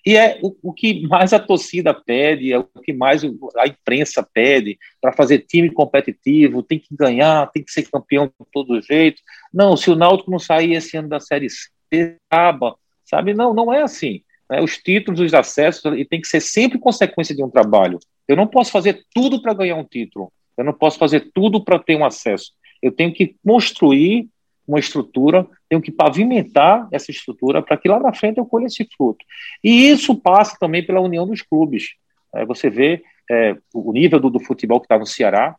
E 0.06 0.16
é 0.16 0.40
o, 0.42 0.56
o, 0.64 0.74
que 0.74 1.06
mais 1.08 1.34
a 1.34 1.40
torcida 1.40 1.94
pede, 1.94 2.54
é 2.54 2.58
o 2.58 2.64
que 2.64 2.94
mais 2.94 3.24
a 3.58 3.68
imprensa 3.68 4.26
pede 4.34 4.78
para 5.02 5.14
fazer 5.14 5.40
time 5.40 5.70
competitivo, 5.70 6.64
tem 6.64 6.80
que 6.80 6.96
ganhar, 6.96 7.50
tem 7.52 7.64
que 7.64 7.72
ser 7.72 7.90
campeão 7.90 8.28
de 8.28 8.46
todo 8.52 8.82
jeito. 8.82 9.22
Não, 9.54 9.76
se 9.76 9.92
o 9.92 9.96
Náutico 9.96 10.32
não 10.32 10.40
sair 10.40 10.74
esse 10.74 10.96
ano 10.96 11.10
da 11.10 11.20
Série 11.20 11.50
C, 11.50 12.18
acaba, 12.30 12.76
sabe? 13.04 13.34
Não, 13.34 13.54
não 13.54 13.74
é 13.74 13.82
assim. 13.82 14.22
Né? 14.50 14.62
Os 14.62 14.78
títulos, 14.78 15.20
os 15.20 15.34
acessos, 15.34 15.84
e 15.98 16.06
tem 16.06 16.22
que 16.22 16.28
ser 16.28 16.42
sempre 16.42 16.80
consequência 16.80 17.36
de 17.36 17.44
um 17.44 17.50
trabalho. 17.50 18.00
Eu 18.28 18.38
não 18.38 18.48
posso 18.48 18.72
fazer 18.72 19.04
tudo 19.14 19.42
para 19.42 19.54
ganhar 19.54 19.76
um 19.76 19.84
título. 19.84 20.32
Eu 20.60 20.66
não 20.66 20.74
posso 20.74 21.00
fazer 21.00 21.32
tudo 21.34 21.64
para 21.64 21.80
ter 21.80 21.96
um 21.96 22.06
acesso. 22.06 22.52
Eu 22.82 22.92
tenho 22.92 23.14
que 23.14 23.36
construir 23.46 24.28
uma 24.68 24.80
estrutura, 24.80 25.48
tenho 25.68 25.82
que 25.82 25.92
pavimentar 25.92 26.88
essa 26.92 27.10
estrutura 27.10 27.62
para 27.62 27.78
que 27.78 27.88
lá 27.88 28.00
na 28.00 28.14
frente 28.14 28.38
eu 28.38 28.46
colhe 28.46 28.66
esse 28.66 28.88
fruto. 28.96 29.26
E 29.64 29.90
isso 29.90 30.16
passa 30.16 30.58
também 30.60 30.86
pela 30.86 31.00
união 31.00 31.26
dos 31.26 31.42
clubes. 31.42 31.96
É, 32.36 32.46
você 32.46 32.70
vê 32.70 33.02
é, 33.32 33.56
o 33.74 33.92
nível 33.92 34.20
do, 34.20 34.30
do 34.30 34.40
futebol 34.40 34.80
que 34.80 34.86
está 34.86 35.00
no 35.00 35.06
Ceará, 35.06 35.56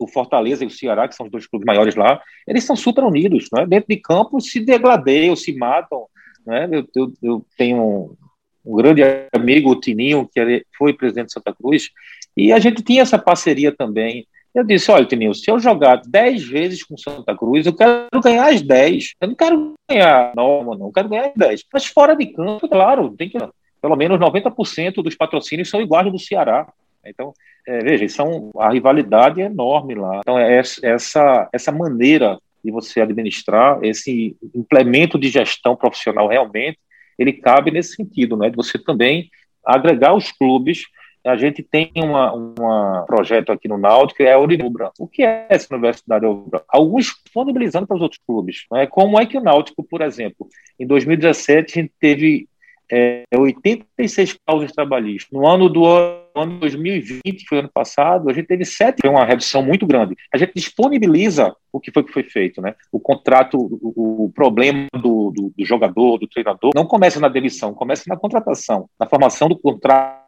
o 0.00 0.06
Fortaleza 0.06 0.64
e 0.64 0.66
o 0.66 0.70
Ceará, 0.70 1.06
que 1.06 1.14
são 1.14 1.26
os 1.26 1.32
dois 1.32 1.46
clubes 1.46 1.66
maiores 1.66 1.94
lá, 1.94 2.20
eles 2.46 2.64
são 2.64 2.74
super 2.74 3.04
unidos. 3.04 3.48
Né? 3.52 3.66
Dentro 3.66 3.88
de 3.88 3.96
campo 3.98 4.40
se 4.40 4.58
degladeiam, 4.58 5.36
se 5.36 5.52
matam. 5.54 6.06
Né? 6.44 6.68
Eu, 6.72 6.88
eu, 6.96 7.12
eu 7.22 7.46
tenho 7.56 7.82
um, 7.82 8.16
um, 8.64 8.76
grande 8.76 9.02
amigo, 9.32 9.70
o 9.70 9.80
Tininho, 9.80 10.28
que 10.28 10.64
foi 10.76 10.92
presidente 10.92 11.26
de 11.26 11.32
Santa 11.34 11.54
Cruz, 11.54 11.90
e 12.36 12.52
a 12.52 12.58
gente 12.58 12.82
tinha 12.82 13.02
essa 13.02 13.18
parceria 13.18 13.70
também. 13.70 14.26
Eu 14.54 14.64
disse, 14.64 14.90
olha, 14.90 15.06
Tenil, 15.06 15.32
se 15.32 15.48
eu 15.50 15.60
jogar 15.60 16.02
10 16.04 16.42
vezes 16.48 16.82
com 16.82 16.96
Santa 16.96 17.36
Cruz, 17.36 17.66
eu 17.66 17.74
quero 17.74 18.08
ganhar 18.22 18.48
as 18.48 18.60
10. 18.60 19.14
Eu 19.20 19.28
não 19.28 19.34
quero 19.34 19.74
ganhar 19.88 20.32
norma, 20.34 20.76
não, 20.76 20.86
eu 20.86 20.92
quero 20.92 21.08
ganhar 21.08 21.26
as 21.26 21.34
10. 21.34 21.64
Mas 21.72 21.86
fora 21.86 22.16
de 22.16 22.26
campo, 22.26 22.68
claro, 22.68 23.14
tem 23.16 23.28
que. 23.28 23.38
Pelo 23.80 23.96
menos 23.96 24.18
90% 24.18 25.02
dos 25.02 25.14
patrocínios 25.14 25.70
são 25.70 25.80
iguais 25.80 26.10
do 26.10 26.18
Ceará. 26.18 26.70
Então, 27.06 27.32
é, 27.66 27.78
veja, 27.78 28.06
são, 28.08 28.50
a 28.58 28.70
rivalidade 28.70 29.40
é 29.40 29.46
enorme 29.46 29.94
lá. 29.94 30.18
Então, 30.18 30.38
é 30.38 30.62
essa, 30.82 31.48
essa 31.52 31.72
maneira 31.72 32.38
de 32.62 32.70
você 32.70 33.00
administrar, 33.00 33.78
esse 33.82 34.36
implemento 34.54 35.18
de 35.18 35.30
gestão 35.30 35.74
profissional 35.74 36.28
realmente, 36.28 36.78
ele 37.18 37.32
cabe 37.32 37.70
nesse 37.70 37.94
sentido, 37.94 38.36
né? 38.36 38.50
De 38.50 38.56
você 38.56 38.78
também 38.78 39.30
agregar 39.64 40.14
os 40.14 40.30
clubes 40.32 40.84
a 41.24 41.36
gente 41.36 41.62
tem 41.62 41.92
um 41.96 43.04
projeto 43.04 43.52
aqui 43.52 43.68
no 43.68 43.78
Náutico, 43.78 44.22
é 44.22 44.32
a 44.32 44.38
Unibra. 44.38 44.90
O 44.98 45.06
que 45.06 45.22
é 45.22 45.46
essa 45.48 45.74
Universidade 45.74 46.26
Unibra? 46.26 46.62
Alguns 46.68 47.14
disponibilizando 47.24 47.86
para 47.86 47.96
os 47.96 48.02
outros 48.02 48.20
clubes. 48.26 48.64
Né? 48.72 48.86
Como 48.86 49.20
é 49.20 49.26
que 49.26 49.36
o 49.36 49.42
Náutico, 49.42 49.82
por 49.82 50.00
exemplo, 50.00 50.48
em 50.78 50.86
2017 50.86 51.78
a 51.78 51.82
gente 51.82 51.92
teve 52.00 52.48
é, 52.90 53.22
86 53.32 54.36
causas 54.44 54.72
trabalhistas. 54.72 55.30
No 55.30 55.46
ano 55.46 55.68
do 55.68 55.86
ano 55.86 56.58
2020, 56.58 57.22
que 57.22 57.46
foi 57.48 57.58
ano 57.58 57.70
passado, 57.72 58.28
a 58.28 58.32
gente 58.32 58.46
teve 58.46 58.64
sete, 58.64 59.00
foi 59.00 59.10
uma 59.10 59.24
redução 59.24 59.62
muito 59.62 59.86
grande. 59.86 60.16
A 60.32 60.36
gente 60.36 60.52
disponibiliza 60.54 61.54
o 61.72 61.78
que 61.78 61.92
foi 61.92 62.02
que 62.02 62.12
foi 62.12 62.24
feito, 62.24 62.60
né? 62.60 62.74
O 62.90 62.98
contrato, 62.98 63.56
o, 63.56 64.24
o 64.24 64.32
problema 64.32 64.88
do, 64.92 65.30
do, 65.30 65.52
do 65.56 65.64
jogador, 65.64 66.18
do 66.18 66.26
treinador, 66.26 66.72
não 66.74 66.84
começa 66.84 67.20
na 67.20 67.28
demissão, 67.28 67.72
começa 67.72 68.04
na 68.08 68.16
contratação, 68.16 68.88
na 68.98 69.06
formação 69.06 69.48
do 69.48 69.58
contrato 69.58 70.19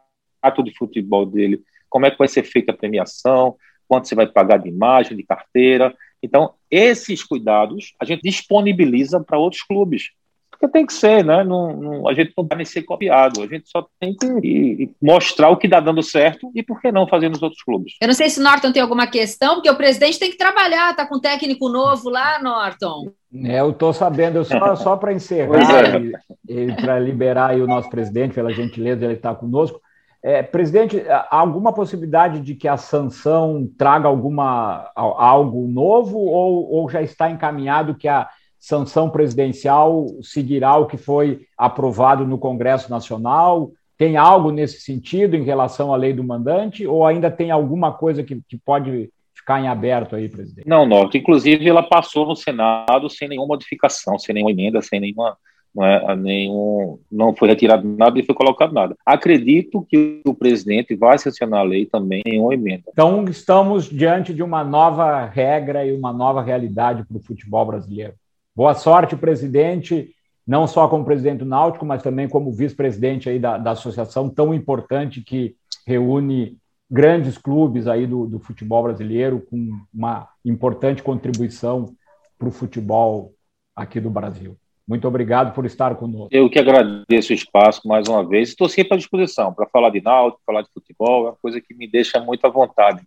ato 0.43 0.61
de 0.61 0.75
futebol 0.75 1.25
dele, 1.25 1.61
como 1.89 2.05
é 2.05 2.11
que 2.11 2.17
vai 2.17 2.27
ser 2.27 2.43
feita 2.43 2.71
a 2.71 2.77
premiação, 2.77 3.55
quanto 3.87 4.07
você 4.07 4.15
vai 4.15 4.27
pagar 4.27 4.57
de 4.57 4.69
imagem, 4.69 5.15
de 5.15 5.23
carteira. 5.23 5.93
Então, 6.21 6.53
esses 6.71 7.23
cuidados 7.23 7.93
a 7.99 8.05
gente 8.05 8.21
disponibiliza 8.23 9.19
para 9.19 9.37
outros 9.37 9.61
clubes. 9.61 10.09
porque 10.49 10.67
tem 10.67 10.85
que 10.85 10.93
ser, 10.93 11.23
né? 11.23 11.43
Não, 11.43 11.75
não, 11.75 12.07
a 12.07 12.13
gente 12.13 12.33
não 12.35 12.47
vai 12.47 12.65
ser 12.65 12.83
copiado, 12.83 13.43
a 13.43 13.47
gente 13.47 13.69
só 13.69 13.85
tem 13.99 14.15
que 14.15 14.89
mostrar 15.01 15.49
o 15.49 15.57
que 15.57 15.67
está 15.67 15.79
dando 15.79 16.01
certo 16.01 16.49
e 16.55 16.63
por 16.63 16.81
que 16.81 16.91
não 16.91 17.07
fazer 17.07 17.29
nos 17.29 17.43
outros 17.43 17.61
clubes. 17.61 17.93
Eu 18.01 18.07
não 18.07 18.15
sei 18.15 18.29
se 18.29 18.39
Norton 18.39 18.71
tem 18.71 18.81
alguma 18.81 19.05
questão, 19.05 19.55
porque 19.55 19.69
o 19.69 19.75
presidente 19.75 20.17
tem 20.17 20.31
que 20.31 20.37
trabalhar, 20.37 20.95
tá 20.95 21.05
com 21.05 21.17
um 21.17 21.21
técnico 21.21 21.69
novo 21.69 22.09
lá, 22.09 22.41
Norton. 22.41 23.11
É, 23.43 23.59
eu 23.59 23.71
estou 23.71 23.91
sabendo, 23.93 24.37
eu 24.37 24.45
só, 24.45 24.73
só 24.77 24.95
para 24.95 25.13
encerrar 25.13 25.95
é. 25.95 26.01
e, 26.49 26.61
e 26.61 26.75
para 26.75 26.97
liberar 26.99 27.55
o 27.59 27.67
nosso 27.67 27.89
presidente, 27.89 28.33
pela 28.33 28.53
gentileza, 28.53 29.05
ele 29.05 29.13
está 29.15 29.35
conosco. 29.35 29.79
É, 30.23 30.41
presidente, 30.41 31.03
há 31.09 31.37
alguma 31.37 31.73
possibilidade 31.73 32.39
de 32.39 32.55
que 32.55 32.65
a 32.65 32.77
sanção 32.77 33.69
traga 33.77 34.07
alguma, 34.07 34.89
algo 34.95 35.67
novo 35.67 36.17
ou, 36.17 36.71
ou 36.71 36.89
já 36.89 37.01
está 37.01 37.29
encaminhado 37.29 37.95
que 37.95 38.07
a 38.07 38.29
sanção 38.57 39.09
presidencial 39.09 40.07
seguirá 40.21 40.77
o 40.77 40.85
que 40.85 40.95
foi 40.95 41.41
aprovado 41.57 42.25
no 42.25 42.37
Congresso 42.37 42.89
Nacional? 42.89 43.71
Tem 43.97 44.15
algo 44.15 44.49
nesse 44.49 44.79
sentido 44.79 45.35
em 45.35 45.43
relação 45.43 45.93
à 45.93 45.97
lei 45.97 46.13
do 46.13 46.23
mandante 46.23 46.87
ou 46.87 47.05
ainda 47.05 47.29
tem 47.29 47.51
alguma 47.51 47.91
coisa 47.91 48.23
que, 48.23 48.41
que 48.47 48.57
pode 48.57 49.11
ficar 49.35 49.59
em 49.59 49.67
aberto 49.67 50.15
aí, 50.15 50.29
presidente? 50.29 50.65
Não, 50.65 50.85
Norte. 50.85 51.17
Inclusive, 51.17 51.67
ela 51.67 51.83
passou 51.83 52.25
no 52.25 52.35
Senado 52.35 53.09
sem 53.09 53.27
nenhuma 53.27 53.47
modificação, 53.47 54.17
sem 54.17 54.33
nenhuma 54.33 54.51
emenda, 54.51 54.81
sem 54.81 55.01
nenhuma 55.01 55.37
não, 55.73 55.85
é, 55.85 56.15
nenhum, 56.15 56.99
não 57.11 57.35
foi 57.35 57.47
retirado 57.47 57.87
nada 57.87 58.19
e 58.19 58.25
foi 58.25 58.35
colocado 58.35 58.73
nada. 58.73 58.95
Acredito 59.05 59.85
que 59.89 60.21
o 60.25 60.33
presidente 60.33 60.95
vai 60.95 61.17
sancionar 61.17 61.61
a 61.61 61.63
lei 61.63 61.85
também 61.85 62.21
em 62.25 62.39
uma 62.39 62.53
emenda. 62.53 62.83
Então, 62.89 63.25
estamos 63.25 63.85
diante 63.85 64.33
de 64.33 64.43
uma 64.43 64.63
nova 64.63 65.25
regra 65.25 65.85
e 65.85 65.91
uma 65.91 66.13
nova 66.13 66.41
realidade 66.41 67.03
para 67.05 67.17
o 67.17 67.23
futebol 67.23 67.65
brasileiro. 67.65 68.13
Boa 68.55 68.75
sorte, 68.75 69.15
presidente, 69.15 70.13
não 70.45 70.67
só 70.67 70.87
como 70.87 71.05
presidente 71.05 71.39
do 71.39 71.45
Náutico, 71.45 71.85
mas 71.85 72.03
também 72.03 72.29
como 72.29 72.51
vice-presidente 72.51 73.29
aí 73.29 73.39
da, 73.39 73.57
da 73.57 73.71
associação 73.71 74.29
tão 74.29 74.53
importante 74.53 75.21
que 75.21 75.55
reúne 75.87 76.57
grandes 76.89 77.37
clubes 77.37 77.87
aí 77.87 78.05
do, 78.05 78.27
do 78.27 78.39
futebol 78.39 78.83
brasileiro 78.83 79.43
com 79.49 79.79
uma 79.91 80.27
importante 80.45 81.01
contribuição 81.01 81.95
para 82.37 82.47
o 82.47 82.51
futebol 82.51 83.33
aqui 83.75 83.99
do 83.99 84.11
Brasil. 84.11 84.55
Muito 84.87 85.07
obrigado 85.07 85.53
por 85.53 85.65
estar 85.65 85.95
conosco. 85.95 86.27
Eu 86.29 86.49
que 86.49 86.59
agradeço 86.59 87.31
o 87.31 87.35
espaço 87.35 87.87
mais 87.87 88.07
uma 88.07 88.27
vez. 88.27 88.49
Estou 88.49 88.67
sempre 88.67 88.95
à 88.95 88.97
disposição 88.97 89.53
para 89.53 89.65
falar 89.67 89.89
de 89.89 90.01
náutico, 90.01 90.41
falar 90.45 90.61
de 90.61 90.69
futebol, 90.73 91.27
é 91.27 91.29
uma 91.29 91.37
coisa 91.41 91.61
que 91.61 91.73
me 91.73 91.87
deixa 91.87 92.19
muito 92.19 92.45
à 92.45 92.49
vontade. 92.49 93.01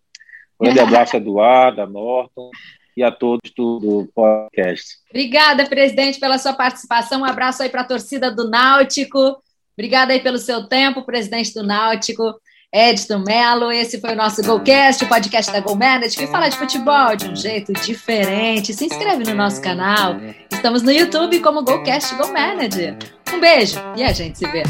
Um 0.58 0.64
grande 0.64 0.80
abraço 0.80 1.16
a 1.16 1.18
Eduardo, 1.18 1.82
a 1.82 1.86
Norton 1.86 2.50
e 2.96 3.02
a 3.02 3.10
todos 3.10 3.50
do 3.54 4.08
podcast. 4.14 4.96
Obrigada, 5.10 5.66
presidente, 5.66 6.18
pela 6.18 6.38
sua 6.38 6.54
participação. 6.54 7.20
Um 7.20 7.26
abraço 7.26 7.62
aí 7.62 7.68
para 7.68 7.82
a 7.82 7.86
torcida 7.86 8.30
do 8.30 8.48
Náutico. 8.48 9.36
Obrigada 9.76 10.14
aí 10.14 10.20
pelo 10.20 10.38
seu 10.38 10.66
tempo, 10.66 11.04
presidente 11.04 11.52
do 11.52 11.62
Náutico. 11.62 12.40
Edson 12.72 13.18
Mello. 13.26 13.70
Esse 13.72 14.00
foi 14.00 14.12
o 14.12 14.16
nosso 14.16 14.42
GoCast, 14.42 15.04
o 15.04 15.08
podcast 15.08 15.52
da 15.52 15.60
GoManage, 15.60 16.16
que 16.16 16.26
fala 16.26 16.48
de 16.48 16.56
futebol 16.56 17.16
de 17.16 17.28
um 17.28 17.36
jeito 17.36 17.72
diferente. 17.72 18.72
Se 18.72 18.84
inscreve 18.84 19.24
no 19.24 19.34
nosso 19.34 19.60
canal. 19.60 20.16
Estamos 20.52 20.82
no 20.82 20.92
YouTube 20.92 21.40
como 21.40 21.62
GoCast 21.62 22.14
GoManage. 22.16 22.96
Um 23.32 23.40
beijo 23.40 23.80
e 23.96 24.02
a 24.02 24.12
gente 24.12 24.38
se 24.38 24.46
vê. 24.46 24.62